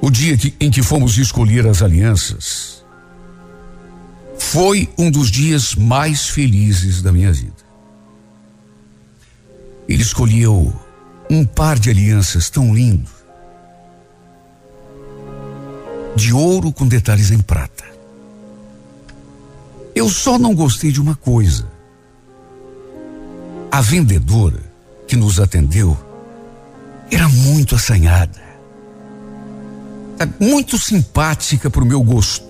O 0.00 0.10
dia 0.10 0.36
que, 0.36 0.54
em 0.60 0.70
que 0.70 0.82
fomos 0.82 1.18
escolher 1.18 1.66
as 1.66 1.82
alianças 1.82 2.84
foi 4.38 4.88
um 4.96 5.10
dos 5.10 5.30
dias 5.30 5.74
mais 5.74 6.28
felizes 6.28 7.02
da 7.02 7.12
minha 7.12 7.32
vida. 7.32 7.68
Ele 9.88 10.02
escolheu 10.02 10.72
um 11.30 11.44
par 11.44 11.78
de 11.78 11.90
alianças 11.90 12.48
tão 12.48 12.74
lindo, 12.74 13.10
de 16.14 16.32
ouro 16.32 16.72
com 16.72 16.86
detalhes 16.86 17.30
em 17.30 17.40
prata. 17.40 17.84
Eu 19.94 20.08
só 20.08 20.38
não 20.38 20.54
gostei 20.54 20.92
de 20.92 21.00
uma 21.00 21.16
coisa. 21.16 21.68
A 23.70 23.80
vendedora 23.80 24.60
que 25.06 25.16
nos 25.16 25.38
atendeu 25.38 25.96
era 27.10 27.28
muito 27.28 27.74
assanhada, 27.74 28.40
muito 30.40 30.78
simpática 30.78 31.70
para 31.70 31.82
o 31.82 31.86
meu 31.86 32.02
gosto. 32.02 32.46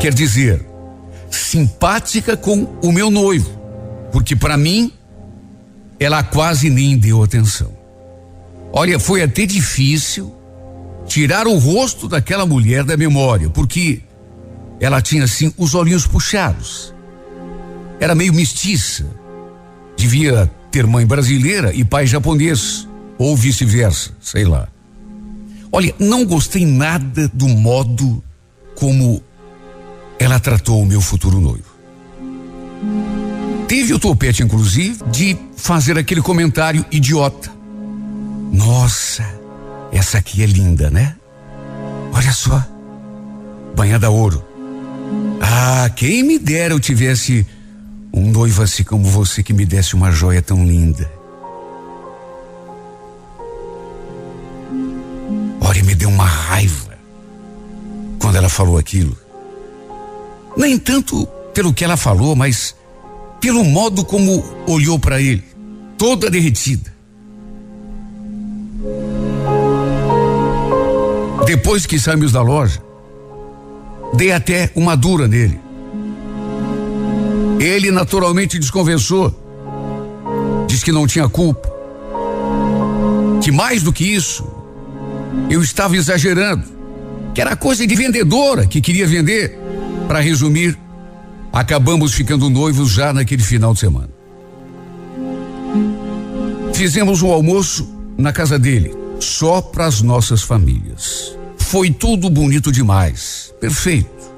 Quer 0.00 0.12
dizer, 0.14 0.64
simpática 1.30 2.36
com 2.36 2.64
o 2.82 2.90
meu 2.90 3.10
noivo, 3.10 3.50
porque 4.10 4.34
para 4.34 4.56
mim 4.56 4.92
ela 6.00 6.22
quase 6.22 6.68
nem 6.68 6.98
deu 6.98 7.22
atenção. 7.22 7.72
Olha, 8.72 8.98
foi 8.98 9.22
até 9.22 9.44
difícil 9.46 10.34
tirar 11.06 11.46
o 11.46 11.58
rosto 11.58 12.08
daquela 12.08 12.46
mulher 12.46 12.84
da 12.84 12.96
memória, 12.96 13.50
porque 13.50 14.02
ela 14.80 15.00
tinha 15.02 15.24
assim 15.24 15.52
os 15.58 15.74
olhinhos 15.74 16.06
puxados. 16.06 16.92
Era 18.00 18.14
meio 18.14 18.32
mestiça. 18.32 19.21
Devia 20.02 20.50
ter 20.68 20.84
mãe 20.84 21.06
brasileira 21.06 21.72
e 21.72 21.84
pai 21.84 22.08
japonês, 22.08 22.88
ou 23.16 23.36
vice-versa, 23.36 24.10
sei 24.20 24.44
lá. 24.44 24.66
Olha, 25.70 25.94
não 25.96 26.24
gostei 26.24 26.66
nada 26.66 27.30
do 27.32 27.46
modo 27.46 28.20
como 28.74 29.22
ela 30.18 30.40
tratou 30.40 30.82
o 30.82 30.84
meu 30.84 31.00
futuro 31.00 31.40
noivo. 31.40 31.72
Teve 33.68 33.94
o 33.94 33.98
topete, 34.00 34.42
inclusive, 34.42 34.98
de 35.08 35.36
fazer 35.56 35.96
aquele 35.96 36.20
comentário 36.20 36.84
idiota. 36.90 37.52
Nossa, 38.52 39.24
essa 39.92 40.18
aqui 40.18 40.42
é 40.42 40.46
linda, 40.46 40.90
né? 40.90 41.14
Olha 42.12 42.32
só, 42.32 42.60
banhada 43.76 44.08
a 44.08 44.10
ouro. 44.10 44.44
Ah, 45.40 45.88
quem 45.94 46.24
me 46.24 46.40
dera 46.40 46.74
eu 46.74 46.80
tivesse 46.80 47.46
um 48.14 48.30
noivo 48.30 48.62
assim 48.62 48.84
como 48.84 49.04
você 49.04 49.42
que 49.42 49.54
me 49.54 49.64
desse 49.64 49.94
uma 49.94 50.10
joia 50.10 50.42
tão 50.42 50.66
linda. 50.66 51.10
Olha, 55.60 55.82
me 55.82 55.94
deu 55.94 56.10
uma 56.10 56.26
raiva 56.26 56.98
quando 58.20 58.36
ela 58.36 58.50
falou 58.50 58.76
aquilo. 58.76 59.16
Nem 60.54 60.78
tanto 60.78 61.26
pelo 61.54 61.72
que 61.72 61.82
ela 61.82 61.96
falou, 61.96 62.36
mas 62.36 62.76
pelo 63.40 63.64
modo 63.64 64.04
como 64.04 64.44
olhou 64.66 64.98
para 64.98 65.20
ele, 65.20 65.42
toda 65.96 66.28
derretida. 66.28 66.92
Depois 71.46 71.86
que 71.86 71.98
saímos 71.98 72.32
da 72.32 72.42
loja, 72.42 72.82
dei 74.14 74.32
até 74.32 74.70
uma 74.74 74.94
dura 74.94 75.26
nele 75.26 75.71
ele 77.62 77.92
naturalmente 77.92 78.58
desconversou. 78.58 79.32
Diz 80.66 80.82
que 80.82 80.90
não 80.90 81.06
tinha 81.06 81.28
culpa. 81.28 81.72
Que 83.40 83.52
mais 83.52 83.84
do 83.84 83.92
que 83.92 84.04
isso, 84.04 84.44
eu 85.48 85.62
estava 85.62 85.96
exagerando. 85.96 86.64
Que 87.32 87.40
era 87.40 87.54
coisa 87.54 87.86
de 87.86 87.94
vendedora 87.94 88.66
que 88.66 88.80
queria 88.80 89.06
vender. 89.06 89.56
Para 90.08 90.18
resumir, 90.18 90.76
acabamos 91.52 92.12
ficando 92.12 92.50
noivos 92.50 92.90
já 92.90 93.12
naquele 93.12 93.44
final 93.44 93.72
de 93.72 93.78
semana. 93.78 94.10
Fizemos 96.74 97.22
um 97.22 97.30
almoço 97.30 97.88
na 98.18 98.32
casa 98.32 98.58
dele, 98.58 98.92
só 99.20 99.60
para 99.60 99.86
as 99.86 100.02
nossas 100.02 100.42
famílias. 100.42 101.38
Foi 101.56 101.92
tudo 101.92 102.28
bonito 102.28 102.72
demais, 102.72 103.54
perfeito. 103.60 104.31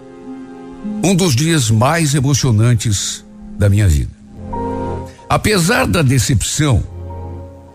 Um 1.03 1.15
dos 1.15 1.35
dias 1.35 1.71
mais 1.71 2.15
emocionantes 2.15 3.25
da 3.59 3.69
minha 3.69 3.89
vida. 3.89 4.11
Apesar 5.29 5.87
da 5.87 6.03
decepção, 6.03 6.83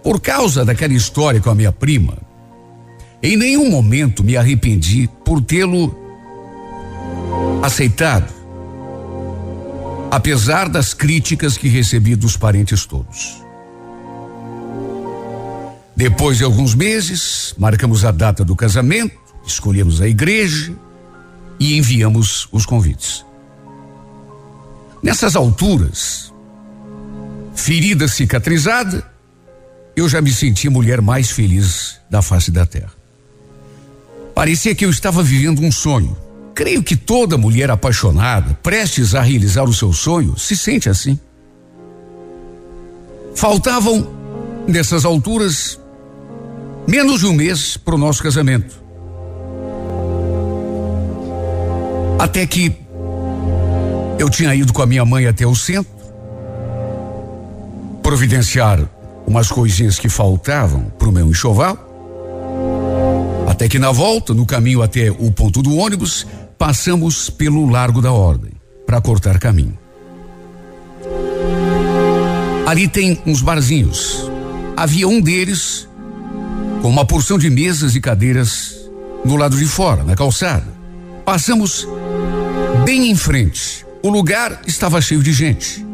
por 0.03 0.19
causa 0.21 0.63
daquela 0.63 0.93
história 0.93 1.41
com 1.41 1.49
a 1.49 1.55
minha 1.55 1.71
prima, 1.71 2.17
em 3.21 3.35
nenhum 3.35 3.69
momento 3.69 4.23
me 4.23 4.37
arrependi 4.37 5.09
por 5.25 5.41
tê-lo 5.41 5.95
aceitado, 7.61 8.31
apesar 10.09 10.69
das 10.69 10.93
críticas 10.93 11.57
que 11.57 11.67
recebi 11.67 12.15
dos 12.15 12.37
parentes 12.37 12.85
todos. 12.85 13.43
Depois 15.95 16.37
de 16.37 16.45
alguns 16.45 16.73
meses, 16.73 17.53
marcamos 17.57 18.05
a 18.05 18.11
data 18.11 18.45
do 18.45 18.55
casamento, 18.55 19.17
escolhemos 19.45 20.01
a 20.01 20.07
igreja 20.07 20.73
e 21.59 21.77
enviamos 21.77 22.47
os 22.51 22.65
convites. 22.65 23.25
Nessas 25.01 25.35
alturas, 25.35 26.33
ferida 27.55 28.07
cicatrizada, 28.07 29.05
eu 29.95 30.07
já 30.07 30.21
me 30.21 30.31
sentia 30.31 30.69
a 30.69 30.73
mulher 30.73 31.01
mais 31.01 31.31
feliz 31.31 31.99
da 32.09 32.21
face 32.21 32.51
da 32.51 32.65
terra. 32.65 32.93
Parecia 34.33 34.73
que 34.73 34.85
eu 34.85 34.89
estava 34.89 35.21
vivendo 35.21 35.61
um 35.61 35.71
sonho. 35.71 36.17
Creio 36.55 36.81
que 36.81 36.95
toda 36.95 37.37
mulher 37.37 37.69
apaixonada, 37.69 38.53
prestes 38.63 39.13
a 39.13 39.21
realizar 39.21 39.63
o 39.63 39.73
seu 39.73 39.91
sonho, 39.91 40.37
se 40.37 40.55
sente 40.55 40.89
assim. 40.89 41.19
Faltavam, 43.35 44.07
nessas 44.67 45.05
alturas, 45.05 45.79
menos 46.87 47.19
de 47.19 47.25
um 47.25 47.33
mês 47.33 47.77
para 47.77 47.95
o 47.95 47.97
nosso 47.97 48.21
casamento. 48.23 48.78
Até 52.19 52.45
que 52.45 52.75
eu 54.19 54.29
tinha 54.29 54.53
ido 54.53 54.73
com 54.73 54.81
a 54.81 54.85
minha 54.85 55.05
mãe 55.05 55.25
até 55.25 55.47
o 55.47 55.55
centro, 55.55 55.89
providenciar 58.03 58.81
umas 59.25 59.49
coisinhas 59.49 59.97
que 59.97 60.09
faltavam 60.09 60.91
para 60.99 61.07
o 61.07 61.11
meu 61.13 61.29
enxoval. 61.29 61.77
Até 63.47 63.69
que 63.69 63.79
na 63.79 63.91
volta, 63.91 64.33
no 64.33 64.45
caminho 64.45 64.81
até 64.81 65.09
o 65.09 65.31
ponto 65.31 65.61
do 65.61 65.77
ônibus, 65.77 66.27
passamos 66.57 67.29
pelo 67.29 67.69
Largo 67.69 68.01
da 68.01 68.11
Ordem 68.11 68.51
para 68.85 68.99
cortar 68.99 69.39
caminho. 69.39 69.77
Ali 72.67 72.87
tem 72.87 73.21
uns 73.25 73.41
barzinhos. 73.41 74.29
Havia 74.75 75.07
um 75.07 75.21
deles 75.21 75.87
com 76.81 76.89
uma 76.89 77.05
porção 77.05 77.37
de 77.37 77.49
mesas 77.49 77.95
e 77.95 78.01
cadeiras 78.01 78.75
no 79.23 79.37
lado 79.37 79.57
de 79.57 79.65
fora, 79.65 80.03
na 80.03 80.15
calçada. 80.15 80.67
Passamos 81.23 81.87
bem 82.89 83.11
em 83.11 83.15
frente. 83.15 83.85
O 84.01 84.09
lugar 84.09 84.63
estava 84.65 84.99
cheio 84.99 85.21
de 85.21 85.31
gente. 85.31 85.85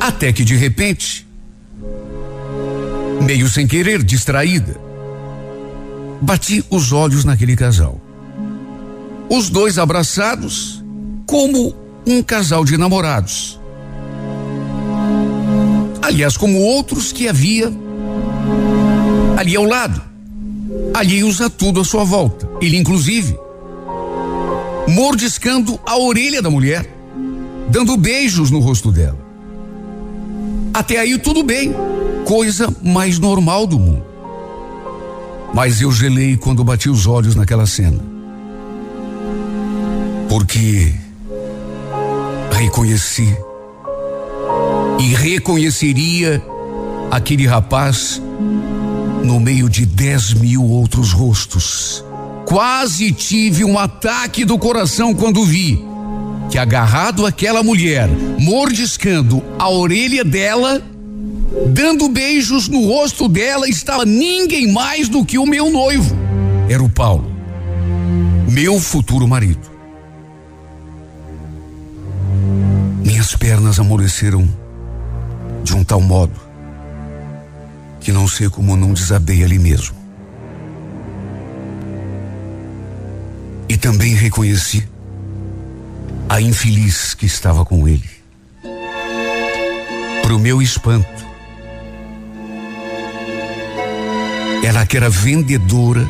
Até 0.00 0.32
que 0.32 0.42
de 0.42 0.56
repente, 0.56 1.24
meio 3.22 3.48
sem 3.48 3.68
querer, 3.68 4.02
distraída, 4.02 4.76
bati 6.20 6.64
os 6.70 6.90
olhos 6.90 7.24
naquele 7.24 7.54
casal. 7.54 8.00
Os 9.28 9.48
dois 9.48 9.78
abraçados, 9.78 10.82
como 11.24 11.72
um 12.04 12.20
casal 12.20 12.64
de 12.64 12.76
namorados. 12.76 13.60
Aliás, 16.02 16.36
como 16.36 16.58
outros 16.58 17.12
que 17.12 17.28
havia 17.28 17.72
ali 19.36 19.54
ao 19.54 19.64
lado. 19.64 20.02
Ali 20.92 21.22
usa 21.22 21.48
tudo 21.48 21.80
à 21.80 21.84
sua 21.84 22.02
volta. 22.02 22.48
Ele, 22.60 22.76
inclusive, 22.76 23.38
mordiscando 24.90 25.78
a 25.86 25.96
orelha 25.96 26.42
da 26.42 26.50
mulher, 26.50 26.88
dando 27.70 27.96
beijos 27.96 28.50
no 28.50 28.58
rosto 28.58 28.90
dela. 28.90 29.18
Até 30.74 30.98
aí 30.98 31.18
tudo 31.18 31.42
bem, 31.42 31.74
coisa 32.24 32.68
mais 32.82 33.18
normal 33.18 33.66
do 33.66 33.78
mundo. 33.78 34.04
Mas 35.54 35.80
eu 35.80 35.90
gelei 35.90 36.36
quando 36.36 36.62
bati 36.62 36.88
os 36.88 37.06
olhos 37.06 37.34
naquela 37.34 37.66
cena. 37.66 38.00
Porque 40.28 40.94
reconheci 42.52 43.36
e 45.00 45.14
reconheceria 45.14 46.42
aquele 47.10 47.46
rapaz 47.46 48.22
no 49.24 49.40
meio 49.40 49.68
de 49.68 49.84
dez 49.84 50.32
mil 50.34 50.64
outros 50.64 51.12
rostos. 51.12 52.04
Quase 52.50 53.12
tive 53.12 53.64
um 53.64 53.78
ataque 53.78 54.44
do 54.44 54.58
coração 54.58 55.14
quando 55.14 55.44
vi 55.44 55.84
que 56.50 56.58
agarrado 56.58 57.24
àquela 57.24 57.62
mulher, 57.62 58.08
mordiscando 58.40 59.40
a 59.56 59.70
orelha 59.70 60.24
dela, 60.24 60.82
dando 61.68 62.08
beijos 62.08 62.66
no 62.66 62.84
rosto 62.88 63.28
dela, 63.28 63.68
estava 63.68 64.04
ninguém 64.04 64.72
mais 64.72 65.08
do 65.08 65.24
que 65.24 65.38
o 65.38 65.46
meu 65.46 65.70
noivo. 65.70 66.12
Era 66.68 66.82
o 66.82 66.88
Paulo, 66.88 67.30
meu 68.48 68.80
futuro 68.80 69.28
marido. 69.28 69.70
Minhas 73.04 73.36
pernas 73.36 73.78
amoleceram 73.78 74.48
de 75.62 75.72
um 75.76 75.84
tal 75.84 76.00
modo 76.00 76.34
que 78.00 78.10
não 78.10 78.26
sei 78.26 78.48
como 78.48 78.76
não 78.76 78.92
desabei 78.92 79.44
ali 79.44 79.56
mesmo. 79.56 79.99
E 83.70 83.76
também 83.76 84.14
reconheci 84.14 84.84
a 86.28 86.40
infeliz 86.40 87.14
que 87.14 87.24
estava 87.24 87.64
com 87.64 87.86
ele. 87.86 88.10
Para 90.22 90.34
o 90.34 90.40
meu 90.40 90.60
espanto, 90.60 91.24
ela 94.64 94.84
que 94.84 94.96
era 94.96 95.08
vendedora, 95.08 96.04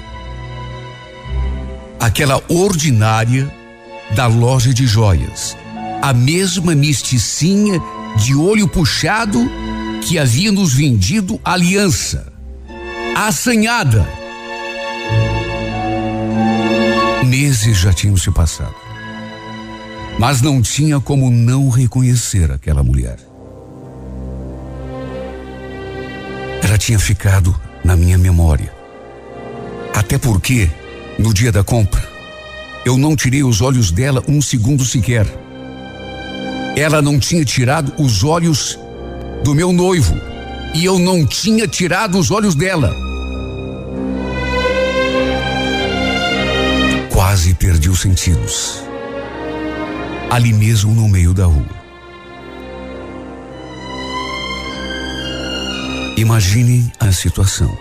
aquela 2.00 2.42
ordinária 2.48 3.52
da 4.12 4.26
loja 4.26 4.72
de 4.72 4.86
joias, 4.86 5.54
a 6.00 6.14
mesma 6.14 6.74
misticinha 6.74 7.78
de 8.16 8.34
olho 8.34 8.66
puxado 8.68 9.38
que 10.00 10.18
havia 10.18 10.50
nos 10.50 10.72
vendido 10.72 11.38
aliança. 11.44 12.32
Assanhada. 13.14 14.19
Meses 17.30 17.78
já 17.78 17.92
tinham 17.92 18.16
se 18.16 18.28
passado. 18.32 18.74
Mas 20.18 20.42
não 20.42 20.60
tinha 20.60 20.98
como 20.98 21.30
não 21.30 21.68
reconhecer 21.68 22.50
aquela 22.50 22.82
mulher. 22.82 23.18
Ela 26.60 26.76
tinha 26.76 26.98
ficado 26.98 27.54
na 27.84 27.94
minha 27.94 28.18
memória. 28.18 28.74
Até 29.94 30.18
porque, 30.18 30.68
no 31.20 31.32
dia 31.32 31.52
da 31.52 31.62
compra, 31.62 32.02
eu 32.84 32.98
não 32.98 33.14
tirei 33.14 33.44
os 33.44 33.60
olhos 33.60 33.92
dela 33.92 34.24
um 34.26 34.42
segundo 34.42 34.84
sequer. 34.84 35.24
Ela 36.76 37.00
não 37.00 37.16
tinha 37.20 37.44
tirado 37.44 37.94
os 37.96 38.24
olhos 38.24 38.76
do 39.44 39.54
meu 39.54 39.72
noivo 39.72 40.16
e 40.74 40.84
eu 40.84 40.98
não 40.98 41.24
tinha 41.24 41.68
tirado 41.68 42.18
os 42.18 42.32
olhos 42.32 42.56
dela. 42.56 42.92
Quase 47.30 47.54
perdi 47.54 47.88
os 47.88 48.00
sentidos. 48.00 48.82
Ali 50.32 50.52
mesmo 50.52 50.92
no 50.92 51.08
meio 51.08 51.32
da 51.32 51.44
rua. 51.44 51.64
Imaginem 56.16 56.90
a 56.98 57.12
situação. 57.12 57.78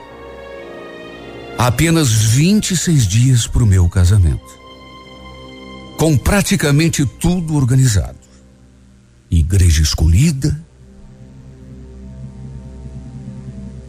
Apenas 1.57 2.11
26 2.11 3.07
dias 3.07 3.47
para 3.47 3.63
o 3.63 3.65
meu 3.65 3.89
casamento. 3.89 4.45
Com 5.97 6.15
praticamente 6.15 7.03
tudo 7.03 7.55
organizado. 7.55 8.19
Igreja 9.31 9.81
escolhida, 9.81 10.63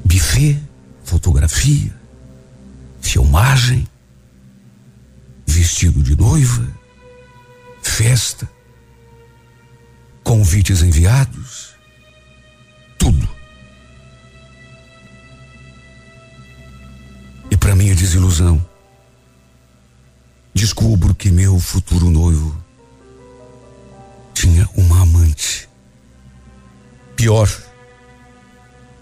buffet, 0.06 0.58
fotografia, 1.04 1.94
filmagem, 3.02 3.86
vestido 5.50 6.02
de 6.02 6.16
noiva, 6.16 6.66
festa, 7.82 8.48
convites 10.22 10.82
enviados, 10.82 11.74
tudo. 12.96 13.28
E 17.50 17.56
para 17.56 17.74
minha 17.74 17.94
desilusão, 17.94 18.64
descubro 20.54 21.14
que 21.14 21.30
meu 21.30 21.58
futuro 21.58 22.10
noivo 22.10 22.64
tinha 24.32 24.68
uma 24.76 25.02
amante. 25.02 25.68
Pior, 27.16 27.50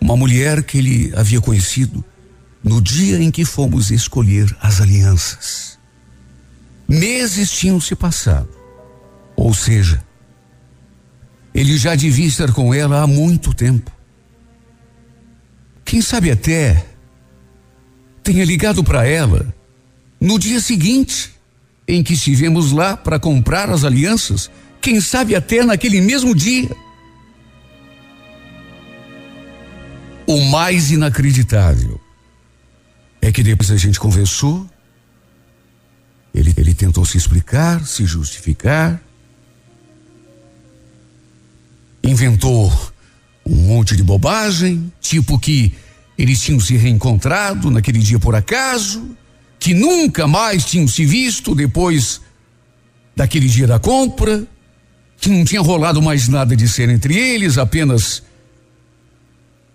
uma 0.01 0.16
mulher 0.16 0.62
que 0.62 0.78
ele 0.78 1.12
havia 1.14 1.40
conhecido 1.40 2.05
no 2.64 2.80
dia 2.80 3.22
em 3.22 3.30
que 3.30 3.44
fomos 3.44 3.90
escolher 3.90 4.57
as 4.61 4.80
alianças. 4.80 5.78
Meses 6.89 7.51
tinham 7.51 7.78
se 7.80 7.95
passado, 7.95 8.49
ou 9.36 9.53
seja, 9.53 10.03
ele 11.55 11.76
já 11.76 11.95
devia 11.95 12.26
estar 12.26 12.53
com 12.53 12.72
ela 12.72 13.03
há 13.03 13.07
muito 13.07 13.53
tempo. 13.53 13.93
Quem 15.84 16.01
sabe 16.01 16.30
até 16.30 16.86
tenha 18.22 18.45
ligado 18.45 18.82
para 18.82 19.07
ela 19.07 19.55
no 20.20 20.39
dia 20.39 20.61
seguinte 20.61 21.34
em 21.86 22.03
que 22.03 22.14
estivemos 22.14 22.72
lá 22.72 22.97
para 22.97 23.18
comprar 23.18 23.70
as 23.70 23.84
alianças, 23.84 24.51
quem 24.80 25.01
sabe 25.01 25.34
até 25.34 25.64
naquele 25.64 26.01
mesmo 26.01 26.34
dia. 26.34 26.70
O 30.26 30.41
mais 30.51 30.91
inacreditável 30.91 31.99
é 33.22 33.32
que 33.32 33.43
depois 33.43 33.70
a 33.70 33.76
gente 33.76 33.99
conversou, 33.99 34.68
ele, 36.35 36.53
ele 36.57 36.74
tentou 36.74 37.05
se 37.05 37.16
explicar, 37.16 37.85
se 37.87 38.05
justificar, 38.05 39.01
inventou 42.03 42.72
um 43.45 43.55
monte 43.55 43.97
de 43.97 44.03
bobagem, 44.03 44.93
tipo 45.01 45.39
que 45.39 45.74
eles 46.16 46.41
tinham 46.41 46.61
se 46.61 46.76
reencontrado 46.76 47.70
naquele 47.70 47.99
dia 47.99 48.18
por 48.18 48.35
acaso, 48.35 49.16
que 49.59 49.74
nunca 49.74 50.26
mais 50.26 50.64
tinham 50.64 50.87
se 50.87 51.05
visto 51.05 51.55
depois 51.55 52.20
daquele 53.16 53.49
dia 53.49 53.66
da 53.66 53.79
compra, 53.79 54.47
que 55.20 55.29
não 55.29 55.45
tinha 55.45 55.61
rolado 55.61 56.01
mais 56.01 56.29
nada 56.29 56.55
de 56.55 56.68
ser 56.68 56.89
entre 56.89 57.16
eles, 57.16 57.59
apenas 57.59 58.22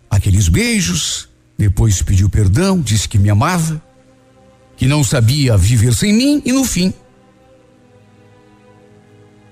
aqueles 0.09 0.47
beijos. 0.47 1.27
Depois 1.57 2.01
pediu 2.01 2.29
perdão, 2.29 2.79
disse 2.79 3.07
que 3.07 3.19
me 3.19 3.29
amava, 3.29 3.81
que 4.75 4.87
não 4.87 5.03
sabia 5.03 5.57
viver 5.57 5.93
sem 5.93 6.13
mim 6.13 6.41
e 6.45 6.51
no 6.51 6.63
fim 6.65 6.93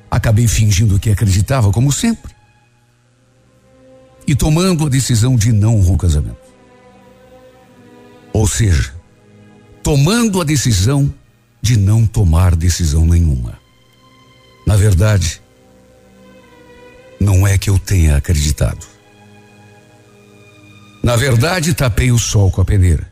acabei 0.10 0.48
fingindo 0.48 1.00
que 1.00 1.10
acreditava 1.10 1.72
como 1.72 1.92
sempre 1.92 2.36
e 4.28 4.36
tomando 4.36 4.86
a 4.86 4.90
decisão 4.90 5.36
de 5.36 5.52
não 5.52 5.78
romper 5.78 5.94
o 5.94 5.98
casamento. 5.98 6.52
Ou 8.34 8.48
seja, 8.48 8.94
tomando 9.84 10.40
a 10.40 10.44
decisão 10.44 11.14
de 11.62 11.78
não 11.78 12.06
tomar 12.06 12.56
decisão 12.56 13.06
nenhuma. 13.06 13.60
Na 14.66 14.76
verdade, 14.76 15.42
não 17.20 17.46
é 17.46 17.58
que 17.58 17.70
eu 17.70 17.78
tenha 17.78 18.16
acreditado. 18.16 18.86
Na 21.04 21.16
verdade, 21.16 21.74
tapei 21.74 22.12
o 22.12 22.20
sol 22.20 22.52
com 22.52 22.62
a 22.62 22.66
peneira. 22.66 23.11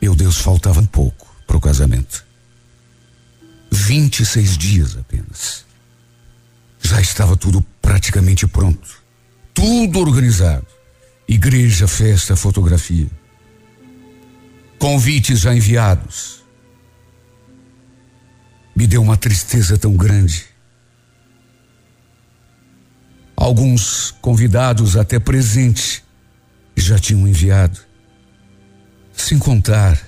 Meu 0.00 0.14
Deus, 0.14 0.38
faltava 0.38 0.82
pouco 0.84 1.34
para 1.46 1.56
o 1.56 1.60
casamento. 1.60 2.24
26 3.70 4.56
dias 4.58 4.96
apenas. 4.96 5.64
Já 6.80 7.00
estava 7.00 7.36
tudo 7.36 7.64
praticamente 7.82 8.46
pronto. 8.46 9.02
Tudo 9.52 10.00
organizado. 10.00 10.66
Igreja, 11.28 11.88
festa, 11.88 12.36
fotografia. 12.36 13.08
Convites 14.78 15.40
já 15.40 15.54
enviados. 15.54 16.44
Me 18.74 18.86
deu 18.86 19.02
uma 19.02 19.16
tristeza 19.16 19.78
tão 19.78 19.96
grande. 19.96 20.46
Alguns 23.36 24.12
convidados 24.20 24.96
até 24.96 25.18
presente 25.18 26.04
já 26.76 26.98
tinham 26.98 27.26
enviado. 27.26 27.85
Sem 29.16 29.38
contar 29.38 30.00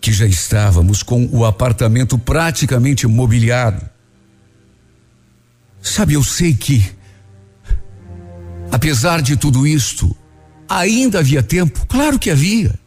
que 0.00 0.12
já 0.12 0.26
estávamos 0.26 1.02
com 1.02 1.28
o 1.32 1.44
apartamento 1.44 2.18
praticamente 2.18 3.06
mobiliado. 3.06 3.88
Sabe, 5.82 6.14
eu 6.14 6.22
sei 6.22 6.54
que, 6.54 6.84
apesar 8.70 9.22
de 9.22 9.36
tudo 9.36 9.66
isto, 9.66 10.16
ainda 10.68 11.18
havia 11.18 11.42
tempo. 11.42 11.84
Claro 11.86 12.18
que 12.18 12.30
havia. 12.30 12.78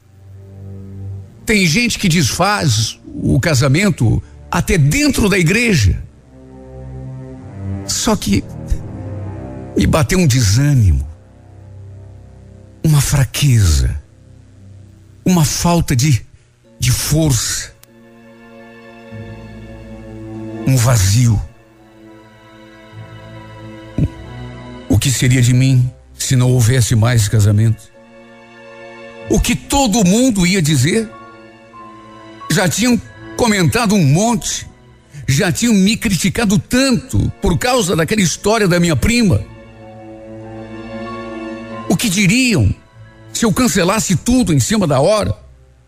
Tem 1.46 1.66
gente 1.66 1.98
que 1.98 2.08
desfaz 2.08 3.00
o 3.06 3.40
casamento 3.40 4.22
até 4.50 4.78
dentro 4.78 5.28
da 5.28 5.38
igreja. 5.38 6.02
Só 7.86 8.16
que 8.16 8.44
me 9.78 9.86
bateu 9.86 10.20
um 10.20 10.28
desânimo, 10.28 11.08
uma 12.84 13.02
fraqueza, 13.02 14.01
uma 15.32 15.46
falta 15.46 15.96
de, 15.96 16.26
de 16.78 16.92
força, 16.92 17.74
um 20.68 20.76
vazio. 20.76 21.42
O 24.90 25.00
que 25.00 25.10
seria 25.10 25.42
de 25.42 25.54
mim 25.54 25.90
se 26.14 26.36
não 26.36 26.52
houvesse 26.52 26.96
mais 26.96 27.30
casamento? 27.30 27.90
O 29.30 29.40
que 29.40 29.56
todo 29.56 30.06
mundo 30.06 30.46
ia 30.46 30.62
dizer? 30.62 31.10
Já 32.52 32.68
tinham 32.68 33.02
comentado 33.38 33.96
um 33.96 34.04
monte, 34.04 34.68
já 35.26 35.50
tinham 35.50 35.74
me 35.74 35.96
criticado 35.96 36.60
tanto 36.60 37.32
por 37.42 37.58
causa 37.58 37.96
daquela 37.96 38.22
história 38.22 38.68
da 38.68 38.82
minha 38.82 38.98
prima. 38.98 39.42
O 41.88 41.96
que 41.96 42.10
diriam 42.10 42.76
se 43.34 43.46
eu 43.46 43.54
cancelasse 43.54 44.16
tudo 44.16 44.54
em 44.54 44.60
cima 44.60 44.86
da 44.86 45.00
hora? 45.00 45.36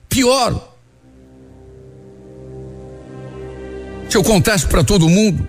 Pior. 0.10 0.74
Se 4.10 4.18
eu 4.18 4.24
contasse 4.24 4.66
para 4.68 4.84
todo 4.84 5.10
mundo 5.10 5.48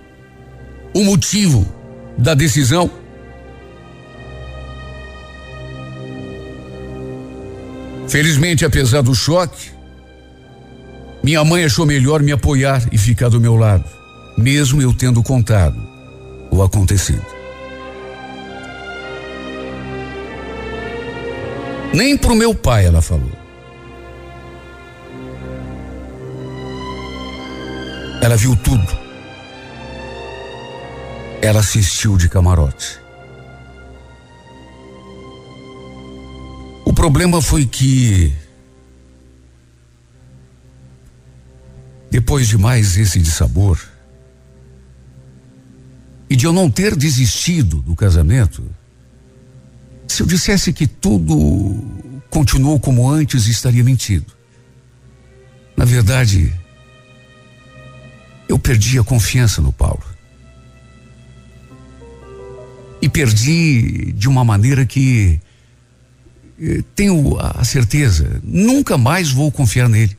o 0.94 1.02
motivo 1.04 1.66
da 2.16 2.34
decisão. 2.34 2.90
Felizmente, 8.08 8.64
apesar 8.64 9.02
do 9.02 9.14
choque, 9.14 9.70
minha 11.22 11.44
mãe 11.44 11.64
achou 11.64 11.84
melhor 11.84 12.22
me 12.22 12.32
apoiar 12.32 12.86
e 12.92 12.98
ficar 12.98 13.28
do 13.28 13.40
meu 13.40 13.56
lado, 13.56 13.84
mesmo 14.36 14.80
eu 14.80 14.92
tendo 14.92 15.22
contado 15.22 15.76
o 16.50 16.62
acontecido. 16.62 17.43
Nem 21.94 22.18
pro 22.18 22.34
meu 22.34 22.52
pai 22.52 22.86
ela 22.86 23.00
falou. 23.00 23.30
Ela 28.20 28.36
viu 28.36 28.56
tudo. 28.56 28.84
Ela 31.40 31.60
assistiu 31.60 32.16
de 32.16 32.28
camarote. 32.28 32.98
O 36.84 36.92
problema 36.92 37.40
foi 37.40 37.64
que 37.64 38.32
depois 42.10 42.48
de 42.48 42.58
mais 42.58 42.96
esse 42.96 43.20
dissabor 43.20 43.80
e 46.28 46.34
de 46.34 46.44
eu 46.44 46.52
não 46.52 46.68
ter 46.68 46.96
desistido 46.96 47.80
do 47.80 47.94
casamento, 47.94 48.64
se 50.08 50.22
eu 50.22 50.26
dissesse 50.26 50.72
que 50.72 50.86
tudo 50.86 51.82
continuou 52.30 52.78
como 52.80 53.08
antes, 53.08 53.46
estaria 53.46 53.82
mentindo. 53.84 54.26
Na 55.76 55.84
verdade, 55.84 56.52
eu 58.48 58.58
perdi 58.58 58.98
a 58.98 59.04
confiança 59.04 59.60
no 59.60 59.72
Paulo. 59.72 60.04
E 63.00 63.08
perdi 63.08 64.12
de 64.12 64.28
uma 64.28 64.44
maneira 64.44 64.86
que 64.86 65.40
eh, 66.60 66.82
tenho 66.94 67.38
a 67.38 67.64
certeza, 67.64 68.40
nunca 68.42 68.96
mais 68.96 69.30
vou 69.30 69.50
confiar 69.50 69.88
nele. 69.88 70.16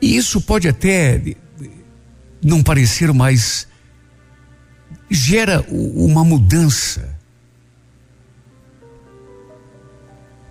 E 0.00 0.16
isso 0.16 0.40
pode 0.40 0.68
até 0.68 1.34
não 2.42 2.62
parecer, 2.62 3.12
mas 3.12 3.66
gera 5.10 5.64
uma 5.68 6.24
mudança 6.24 7.13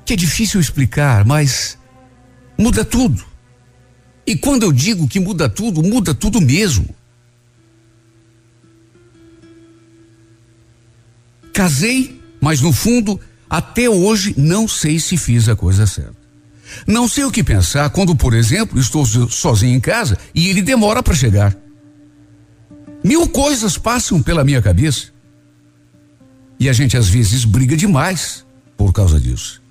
que 0.05 0.13
é 0.13 0.15
difícil 0.15 0.59
explicar, 0.59 1.25
mas 1.25 1.77
muda 2.57 2.83
tudo. 2.83 3.23
E 4.25 4.35
quando 4.35 4.63
eu 4.63 4.71
digo 4.71 5.07
que 5.07 5.19
muda 5.19 5.49
tudo, 5.49 5.83
muda 5.83 6.13
tudo 6.13 6.39
mesmo. 6.39 6.95
Casei, 11.53 12.21
mas 12.41 12.61
no 12.61 12.73
fundo, 12.73 13.19
até 13.49 13.89
hoje 13.89 14.33
não 14.37 14.67
sei 14.67 14.99
se 14.99 15.17
fiz 15.17 15.47
a 15.47 15.55
coisa 15.55 15.85
certa. 15.85 16.23
Não 16.87 17.07
sei 17.07 17.23
o 17.23 17.31
que 17.31 17.43
pensar 17.43 17.89
quando, 17.91 18.15
por 18.15 18.33
exemplo, 18.33 18.79
estou 18.79 19.05
sozinho 19.05 19.75
em 19.75 19.79
casa 19.79 20.17
e 20.33 20.49
ele 20.49 20.61
demora 20.61 21.03
para 21.03 21.13
chegar. 21.13 21.55
Mil 23.03 23.27
coisas 23.27 23.77
passam 23.77 24.23
pela 24.23 24.43
minha 24.43 24.61
cabeça. 24.61 25.11
E 26.59 26.69
a 26.69 26.73
gente 26.73 26.97
às 26.97 27.07
vezes 27.07 27.45
briga 27.45 27.75
demais 27.75 28.45
por 28.77 28.93
causa 28.93 29.19
disso. 29.19 29.62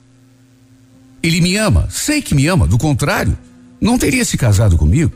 Ele 1.22 1.40
me 1.40 1.56
ama, 1.56 1.88
sei 1.90 2.20
que 2.20 2.34
me 2.34 2.46
ama, 2.46 2.66
do 2.66 2.76
contrário, 2.76 3.36
não 3.80 3.96
teria 3.96 4.24
se 4.24 4.36
casado 4.36 4.76
comigo. 4.76 5.12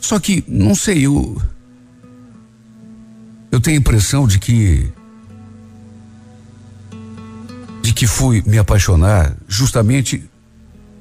Só 0.00 0.18
que, 0.18 0.44
não 0.46 0.74
sei, 0.74 1.06
eu. 1.06 1.40
Eu 3.50 3.60
tenho 3.60 3.76
a 3.76 3.80
impressão 3.80 4.26
de 4.26 4.38
que. 4.38 4.92
de 7.82 7.92
que 7.92 8.06
fui 8.06 8.42
me 8.46 8.58
apaixonar 8.58 9.34
justamente 9.48 10.22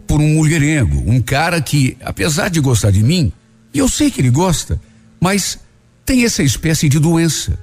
por 0.07 0.21
um 0.21 0.35
mulherengo, 0.35 1.03
um 1.09 1.21
cara 1.21 1.61
que, 1.61 1.97
apesar 2.01 2.49
de 2.49 2.59
gostar 2.59 2.91
de 2.91 3.01
mim, 3.03 3.31
e 3.73 3.79
eu 3.79 3.89
sei 3.89 4.11
que 4.11 4.21
ele 4.21 4.29
gosta, 4.29 4.79
mas 5.19 5.57
tem 6.05 6.23
essa 6.23 6.43
espécie 6.43 6.87
de 6.87 6.99
doença. 6.99 7.57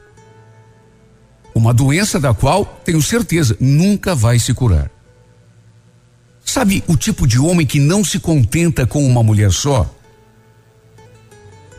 Uma 1.55 1.73
doença 1.73 2.19
da 2.19 2.35
qual, 2.35 2.65
tenho 2.85 3.01
certeza, 3.01 3.57
nunca 3.61 4.15
vai 4.15 4.39
se 4.39 4.53
curar. 4.55 4.91
Sabe 6.51 6.83
o 6.89 6.97
tipo 6.97 7.29
de 7.29 7.39
homem 7.39 7.65
que 7.65 7.79
não 7.79 8.05
se 8.05 8.19
contenta 8.19 8.85
com 8.85 9.07
uma 9.07 9.23
mulher 9.23 9.53
só? 9.53 9.89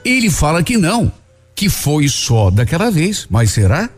Ele 0.01 0.29
fala 0.29 0.63
que 0.63 0.77
não, 0.77 1.11
que 1.53 1.67
foi 1.67 2.07
só 2.07 2.49
daquela 2.49 2.89
vez, 2.89 3.27
mas 3.29 3.51
será? 3.51 3.89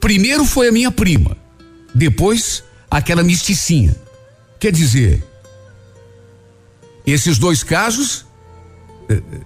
Primeiro 0.00 0.46
foi 0.46 0.68
a 0.68 0.72
minha 0.72 0.90
prima, 0.90 1.36
depois 1.94 2.64
aquela 2.90 3.22
misticinha. 3.22 3.94
Quer 4.58 4.72
dizer, 4.72 5.22
esses 7.06 7.36
dois 7.36 7.62
casos, 7.62 8.24
eh, 9.10 9.20
eh, 9.30 9.40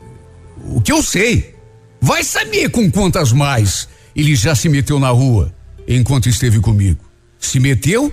o 0.64 0.80
que 0.80 0.92
eu 0.92 1.02
sei, 1.02 1.56
vai 2.00 2.22
saber 2.22 2.70
com 2.70 2.88
quantas 2.88 3.32
mais 3.32 3.88
ele 4.14 4.36
já 4.36 4.54
se 4.54 4.68
meteu 4.68 5.00
na 5.00 5.10
rua 5.10 5.52
enquanto 5.88 6.28
esteve 6.28 6.60
comigo. 6.60 7.04
Se 7.36 7.58
meteu 7.58 8.12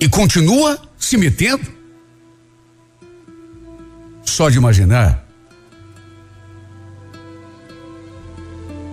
e 0.00 0.08
continua 0.08 0.80
se 0.98 1.16
metendo. 1.16 1.70
Só 4.24 4.48
de 4.48 4.56
imaginar. 4.56 5.26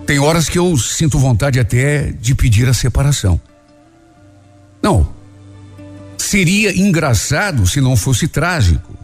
Tem 0.06 0.18
horas 0.18 0.48
que 0.48 0.58
eu 0.58 0.76
sinto 0.76 1.18
vontade 1.18 1.58
até 1.58 2.12
de 2.12 2.34
pedir 2.34 2.68
a 2.68 2.74
separação. 2.74 3.40
Não. 4.82 5.14
Seria 6.16 6.76
engraçado 6.78 7.66
se 7.66 7.80
não 7.80 7.96
fosse 7.96 8.28
trágico. 8.28 8.96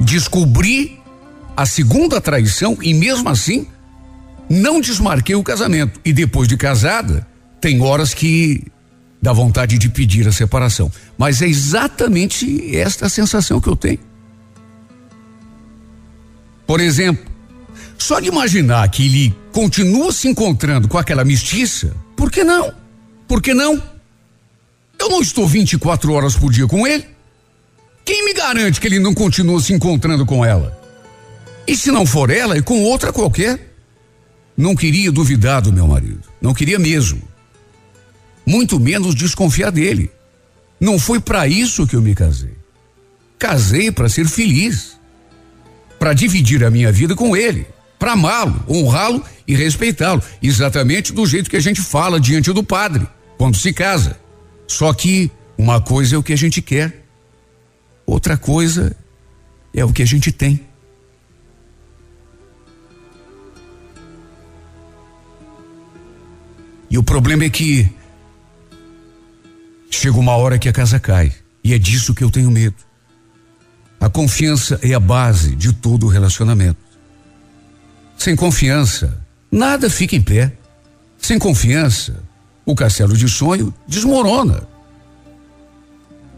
Descobri 0.00 0.98
a 1.56 1.66
segunda 1.66 2.20
traição 2.20 2.78
e 2.80 2.94
mesmo 2.94 3.28
assim 3.28 3.66
não 4.48 4.80
desmarquei 4.80 5.34
o 5.34 5.42
casamento. 5.42 6.00
E 6.04 6.12
depois 6.12 6.48
de 6.48 6.56
casada, 6.56 7.26
tem 7.60 7.82
horas 7.82 8.14
que 8.14 8.64
dá 9.20 9.32
vontade 9.32 9.78
de 9.78 9.88
pedir 9.88 10.26
a 10.28 10.32
separação. 10.32 10.90
Mas 11.16 11.42
é 11.42 11.46
exatamente 11.46 12.76
esta 12.76 13.08
sensação 13.08 13.60
que 13.60 13.68
eu 13.68 13.76
tenho. 13.76 14.00
Por 16.66 16.80
exemplo, 16.80 17.24
só 17.96 18.20
de 18.20 18.28
imaginar 18.28 18.88
que 18.90 19.06
ele 19.06 19.34
continua 19.52 20.12
se 20.12 20.28
encontrando 20.28 20.86
com 20.86 20.98
aquela 20.98 21.24
mestiça, 21.24 21.94
por 22.16 22.30
que 22.30 22.44
não? 22.44 22.72
Por 23.26 23.42
que 23.42 23.52
não? 23.52 23.82
Eu 24.98 25.08
não 25.08 25.20
estou 25.20 25.46
24 25.46 26.12
horas 26.12 26.36
por 26.36 26.52
dia 26.52 26.66
com 26.66 26.86
ele. 26.86 27.06
Quem 28.04 28.24
me 28.24 28.32
garante 28.32 28.80
que 28.80 28.86
ele 28.86 28.98
não 28.98 29.14
continua 29.14 29.60
se 29.60 29.72
encontrando 29.72 30.24
com 30.24 30.44
ela? 30.44 30.78
E 31.66 31.76
se 31.76 31.90
não 31.90 32.06
for 32.06 32.30
ela, 32.30 32.56
é 32.56 32.62
com 32.62 32.82
outra 32.84 33.12
qualquer? 33.12 33.74
Não 34.56 34.74
queria 34.74 35.12
duvidar 35.12 35.60
do 35.60 35.72
meu 35.72 35.86
marido. 35.86 36.22
Não 36.40 36.54
queria 36.54 36.78
mesmo 36.78 37.22
muito 38.48 38.80
menos 38.80 39.14
desconfiar 39.14 39.70
dele. 39.70 40.10
Não 40.80 40.98
foi 40.98 41.20
para 41.20 41.46
isso 41.46 41.86
que 41.86 41.94
eu 41.94 42.00
me 42.00 42.14
casei. 42.14 42.56
Casei 43.38 43.92
para 43.92 44.08
ser 44.08 44.26
feliz, 44.26 44.98
para 45.98 46.14
dividir 46.14 46.64
a 46.64 46.70
minha 46.70 46.90
vida 46.90 47.14
com 47.14 47.36
ele, 47.36 47.66
para 47.98 48.12
amá-lo, 48.12 48.64
honrá-lo 48.66 49.22
e 49.46 49.54
respeitá-lo, 49.54 50.22
exatamente 50.42 51.12
do 51.12 51.26
jeito 51.26 51.50
que 51.50 51.56
a 51.56 51.60
gente 51.60 51.82
fala 51.82 52.18
diante 52.18 52.50
do 52.52 52.64
padre 52.64 53.06
quando 53.36 53.56
se 53.56 53.72
casa. 53.72 54.18
Só 54.66 54.92
que 54.94 55.30
uma 55.56 55.80
coisa 55.80 56.14
é 56.14 56.18
o 56.18 56.22
que 56.22 56.32
a 56.32 56.36
gente 56.36 56.62
quer, 56.62 57.04
outra 58.06 58.36
coisa 58.36 58.96
é 59.74 59.84
o 59.84 59.92
que 59.92 60.02
a 60.02 60.06
gente 60.06 60.32
tem. 60.32 60.66
E 66.90 66.96
o 66.96 67.02
problema 67.02 67.44
é 67.44 67.50
que 67.50 67.97
Chega 69.90 70.18
uma 70.18 70.36
hora 70.36 70.58
que 70.58 70.68
a 70.68 70.72
casa 70.72 70.98
cai. 71.00 71.32
E 71.62 71.74
é 71.74 71.78
disso 71.78 72.14
que 72.14 72.22
eu 72.22 72.30
tenho 72.30 72.50
medo. 72.50 72.76
A 74.00 74.08
confiança 74.08 74.78
é 74.82 74.94
a 74.94 75.00
base 75.00 75.56
de 75.56 75.72
todo 75.72 76.06
relacionamento. 76.06 76.78
Sem 78.16 78.36
confiança, 78.36 79.18
nada 79.50 79.90
fica 79.90 80.14
em 80.14 80.22
pé. 80.22 80.52
Sem 81.18 81.38
confiança, 81.38 82.22
o 82.64 82.74
castelo 82.74 83.16
de 83.16 83.28
sonho 83.28 83.74
desmorona. 83.86 84.62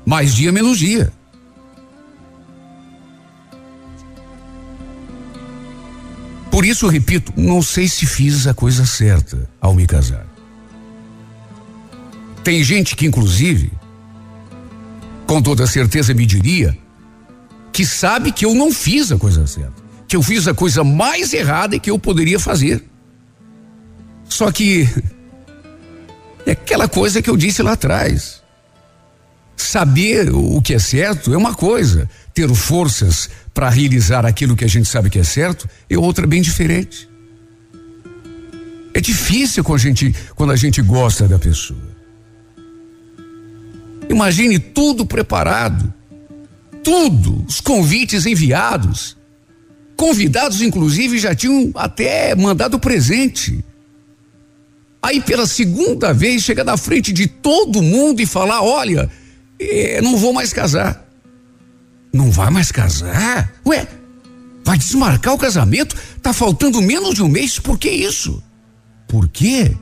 Mais 0.07 0.35
dia, 0.35 0.51
menos 0.51 0.79
dia. 0.79 1.13
Por 6.51 6.65
isso 6.65 6.89
repito, 6.89 7.33
não 7.37 7.63
sei 7.63 7.89
se 7.89 8.07
fiz 8.07 8.47
a 8.47 8.53
coisa 8.53 8.85
certa 8.85 9.49
ao 9.61 9.75
me 9.75 9.87
casar. 9.87 10.30
Tem 12.43 12.63
gente 12.65 12.97
que, 12.97 13.07
inclusive, 13.07 13.73
com 15.27 15.41
toda 15.43 15.67
certeza 15.67 16.15
me 16.15 16.27
diria 16.27 16.77
que 17.73 17.87
sabe 17.87 18.33
que 18.33 18.45
eu 18.45 18.55
não 18.55 18.73
fiz 18.73 19.13
a 19.13 19.19
coisa 19.19 19.47
certa, 19.47 19.83
que 20.09 20.17
eu 20.17 20.23
fiz 20.23 20.49
a 20.49 20.55
coisa 20.55 20.83
mais 20.83 21.33
errada 21.33 21.79
que 21.79 21.91
eu 21.91 21.99
poderia 21.99 22.39
fazer. 22.39 22.83
Só 24.29 24.51
que 24.51 24.89
é 26.47 26.53
aquela 26.53 26.89
coisa 26.89 27.23
que 27.23 27.31
eu 27.31 27.37
disse 27.37 27.63
lá 27.63 27.73
atrás. 27.73 28.41
Saber 29.57 30.35
o 30.35 30.61
que 30.63 30.75
é 30.75 30.79
certo 30.79 31.35
é 31.35 31.37
uma 31.37 31.55
coisa, 31.55 32.09
ter 32.33 32.53
forças 32.55 33.29
para 33.53 33.69
realizar 33.69 34.25
aquilo 34.25 34.57
que 34.57 34.65
a 34.65 34.69
gente 34.69 34.89
sabe 34.89 35.11
que 35.11 35.19
é 35.19 35.25
certo 35.25 35.69
é 35.89 35.99
outra 35.99 36.27
bem 36.27 36.41
diferente. 36.41 37.09
É 38.95 39.01
difícil 39.01 39.63
quando 39.63 39.79
a 39.79 39.83
gente, 39.83 40.15
quando 40.35 40.51
a 40.53 40.57
gente 40.57 40.81
gosta 40.83 41.29
da 41.29 41.39
pessoa. 41.39 41.90
Imagine 44.11 44.59
tudo 44.59 45.07
preparado, 45.07 45.95
tudo, 46.83 47.45
os 47.49 47.61
convites 47.61 48.27
enviados. 48.27 49.17
Convidados, 49.97 50.61
inclusive, 50.63 51.17
já 51.17 51.33
tinham 51.33 51.71
até 51.77 52.35
mandado 52.35 52.81
presente. 52.81 53.65
Aí, 55.01 55.21
pela 55.21 55.47
segunda 55.47 56.13
vez, 56.13 56.43
chega 56.43 56.65
na 56.65 56.77
frente 56.77 57.13
de 57.13 57.29
todo 57.29 57.81
mundo 57.81 58.21
e 58.21 58.27
falar: 58.27 58.63
olha, 58.63 59.09
eh, 59.61 60.01
não 60.03 60.17
vou 60.17 60.33
mais 60.33 60.53
casar. 60.53 61.09
Não 62.13 62.33
vai 62.33 62.51
mais 62.51 62.73
casar? 62.73 63.55
Ué, 63.65 63.87
vai 64.65 64.77
desmarcar 64.77 65.35
o 65.35 65.39
casamento? 65.39 65.95
Tá 66.21 66.33
faltando 66.33 66.83
menos 66.83 67.15
de 67.15 67.23
um 67.23 67.29
mês, 67.29 67.61
por 67.61 67.79
que 67.79 67.89
isso? 67.89 68.43
Por 69.07 69.29
quê? 69.29 69.77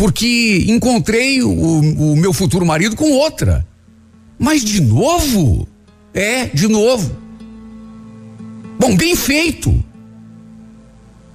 Porque 0.00 0.64
encontrei 0.66 1.42
o, 1.42 1.50
o 1.50 2.16
meu 2.16 2.32
futuro 2.32 2.64
marido 2.64 2.96
com 2.96 3.12
outra. 3.12 3.66
Mas 4.38 4.64
de 4.64 4.80
novo? 4.80 5.68
É, 6.14 6.46
de 6.46 6.66
novo. 6.68 7.14
Bom, 8.78 8.96
bem 8.96 9.14
feito. 9.14 9.84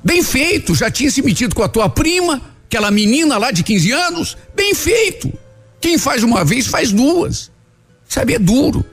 Bem 0.04 0.24
feito, 0.24 0.74
já 0.74 0.90
tinha 0.90 1.12
se 1.12 1.22
metido 1.22 1.54
com 1.54 1.62
a 1.62 1.70
tua 1.70 1.88
prima, 1.88 2.42
aquela 2.66 2.90
menina 2.90 3.38
lá 3.38 3.52
de 3.52 3.62
15 3.62 3.92
anos. 3.92 4.36
Bem 4.56 4.74
feito. 4.74 5.32
Quem 5.80 6.00
faz 6.00 6.24
uma 6.24 6.44
vez, 6.44 6.66
faz 6.66 6.92
duas. 6.92 7.52
Sabe, 8.10 8.34
é 8.34 8.40
duro. 8.40 8.84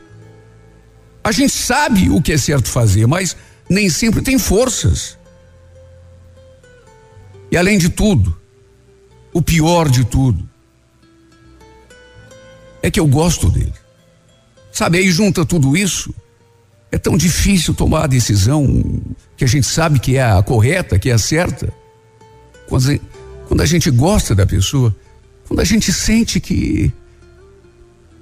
A 1.24 1.32
gente 1.32 1.54
sabe 1.54 2.10
o 2.10 2.20
que 2.20 2.34
é 2.34 2.36
certo 2.36 2.68
fazer, 2.68 3.06
mas 3.06 3.34
nem 3.70 3.88
sempre 3.88 4.20
tem 4.20 4.38
forças. 4.38 5.16
E 7.50 7.56
além 7.56 7.78
de 7.78 7.88
tudo, 7.88 8.41
o 9.32 9.40
pior 9.40 9.88
de 9.88 10.04
tudo. 10.04 10.48
é 12.82 12.90
que 12.90 12.98
eu 12.98 13.06
gosto 13.06 13.48
dele. 13.48 13.72
Sabe, 14.72 14.98
aí 14.98 15.10
junta 15.10 15.44
tudo 15.44 15.76
isso. 15.76 16.14
É 16.90 16.98
tão 16.98 17.16
difícil 17.16 17.74
tomar 17.74 18.04
a 18.04 18.06
decisão 18.06 19.00
que 19.36 19.44
a 19.44 19.48
gente 19.48 19.66
sabe 19.66 19.98
que 19.98 20.16
é 20.16 20.22
a 20.24 20.42
correta, 20.42 20.98
que 20.98 21.10
é 21.10 21.12
a 21.12 21.18
certa. 21.18 21.72
Quando 22.68 22.90
a, 22.90 22.98
quando 23.46 23.60
a 23.60 23.66
gente 23.66 23.90
gosta 23.90 24.34
da 24.34 24.46
pessoa, 24.46 24.94
quando 25.46 25.60
a 25.60 25.64
gente 25.64 25.92
sente 25.92 26.40
que 26.40 26.92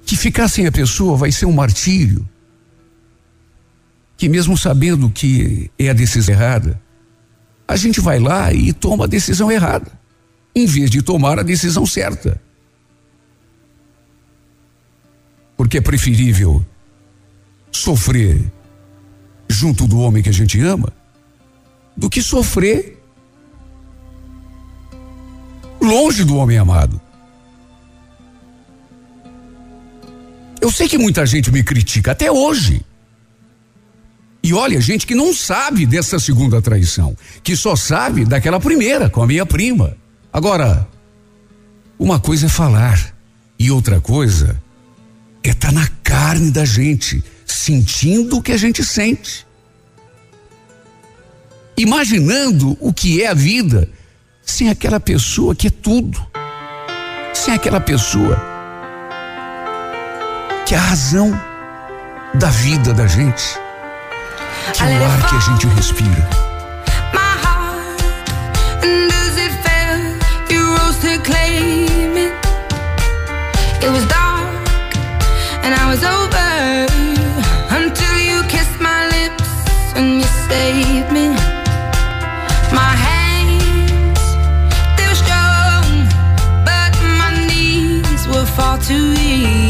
que 0.04 0.16
ficar 0.16 0.48
sem 0.48 0.66
a 0.66 0.72
pessoa 0.72 1.16
vai 1.16 1.30
ser 1.30 1.46
um 1.46 1.52
martírio, 1.52 2.28
que 4.16 4.28
mesmo 4.28 4.58
sabendo 4.58 5.08
que 5.08 5.70
é 5.78 5.88
a 5.88 5.92
decisão 5.92 6.34
errada, 6.34 6.82
a 7.66 7.76
gente 7.76 8.00
vai 8.00 8.18
lá 8.18 8.52
e 8.52 8.72
toma 8.72 9.04
a 9.04 9.06
decisão 9.06 9.52
errada, 9.52 9.99
em 10.54 10.66
vez 10.66 10.90
de 10.90 11.02
tomar 11.02 11.38
a 11.38 11.42
decisão 11.42 11.86
certa. 11.86 12.40
Porque 15.56 15.78
é 15.78 15.80
preferível 15.80 16.64
sofrer 17.70 18.50
junto 19.48 19.86
do 19.86 20.00
homem 20.00 20.22
que 20.22 20.28
a 20.28 20.32
gente 20.32 20.60
ama 20.60 20.92
do 21.96 22.08
que 22.08 22.22
sofrer 22.22 22.98
longe 25.80 26.24
do 26.24 26.36
homem 26.36 26.56
amado. 26.56 27.00
Eu 30.60 30.70
sei 30.70 30.88
que 30.88 30.98
muita 30.98 31.24
gente 31.24 31.50
me 31.50 31.62
critica 31.62 32.12
até 32.12 32.30
hoje. 32.30 32.84
E 34.42 34.54
olha, 34.54 34.80
gente 34.80 35.06
que 35.06 35.14
não 35.14 35.34
sabe 35.34 35.86
dessa 35.86 36.18
segunda 36.18 36.62
traição, 36.62 37.16
que 37.42 37.56
só 37.56 37.76
sabe 37.76 38.24
daquela 38.24 38.60
primeira 38.60 39.08
com 39.10 39.22
a 39.22 39.26
minha 39.26 39.44
prima. 39.44 39.96
Agora, 40.32 40.86
uma 41.98 42.20
coisa 42.20 42.46
é 42.46 42.48
falar 42.48 43.14
e 43.58 43.70
outra 43.70 44.00
coisa 44.00 44.60
é 45.42 45.50
estar 45.50 45.68
tá 45.68 45.74
na 45.74 45.88
carne 46.02 46.50
da 46.50 46.64
gente, 46.64 47.22
sentindo 47.44 48.38
o 48.38 48.42
que 48.42 48.52
a 48.52 48.56
gente 48.56 48.84
sente. 48.84 49.46
Imaginando 51.76 52.76
o 52.80 52.92
que 52.92 53.22
é 53.22 53.28
a 53.28 53.34
vida 53.34 53.88
sem 54.42 54.68
aquela 54.68 55.00
pessoa 55.00 55.54
que 55.54 55.66
é 55.66 55.70
tudo, 55.70 56.24
sem 57.32 57.52
aquela 57.54 57.80
pessoa 57.80 58.38
que 60.66 60.74
é 60.74 60.78
a 60.78 60.80
razão 60.80 61.32
da 62.34 62.48
vida 62.50 62.94
da 62.94 63.06
gente, 63.06 63.58
que 64.74 64.82
é 64.82 64.86
o 64.86 65.04
ar 65.04 65.28
que 65.28 65.34
a 65.34 65.40
gente 65.40 65.66
respira. 65.68 66.50
It 73.82 73.90
was 73.90 74.04
dark 74.06 74.68
and 75.64 75.74
I 75.74 75.88
was 75.88 76.04
over 76.04 76.50
until 77.74 78.16
you 78.18 78.42
kissed 78.48 78.78
my 78.78 79.06
lips 79.08 79.50
and 79.96 80.20
you 80.20 80.26
saved 80.48 81.10
me. 81.10 81.28
My 82.72 82.92
hands, 83.08 84.20
they 84.96 85.06
were 85.08 85.20
strong, 85.24 86.06
but 86.64 86.92
my 87.16 87.32
knees 87.48 88.28
were 88.28 88.44
far 88.44 88.78
too 88.78 89.12
weak. 89.12 89.69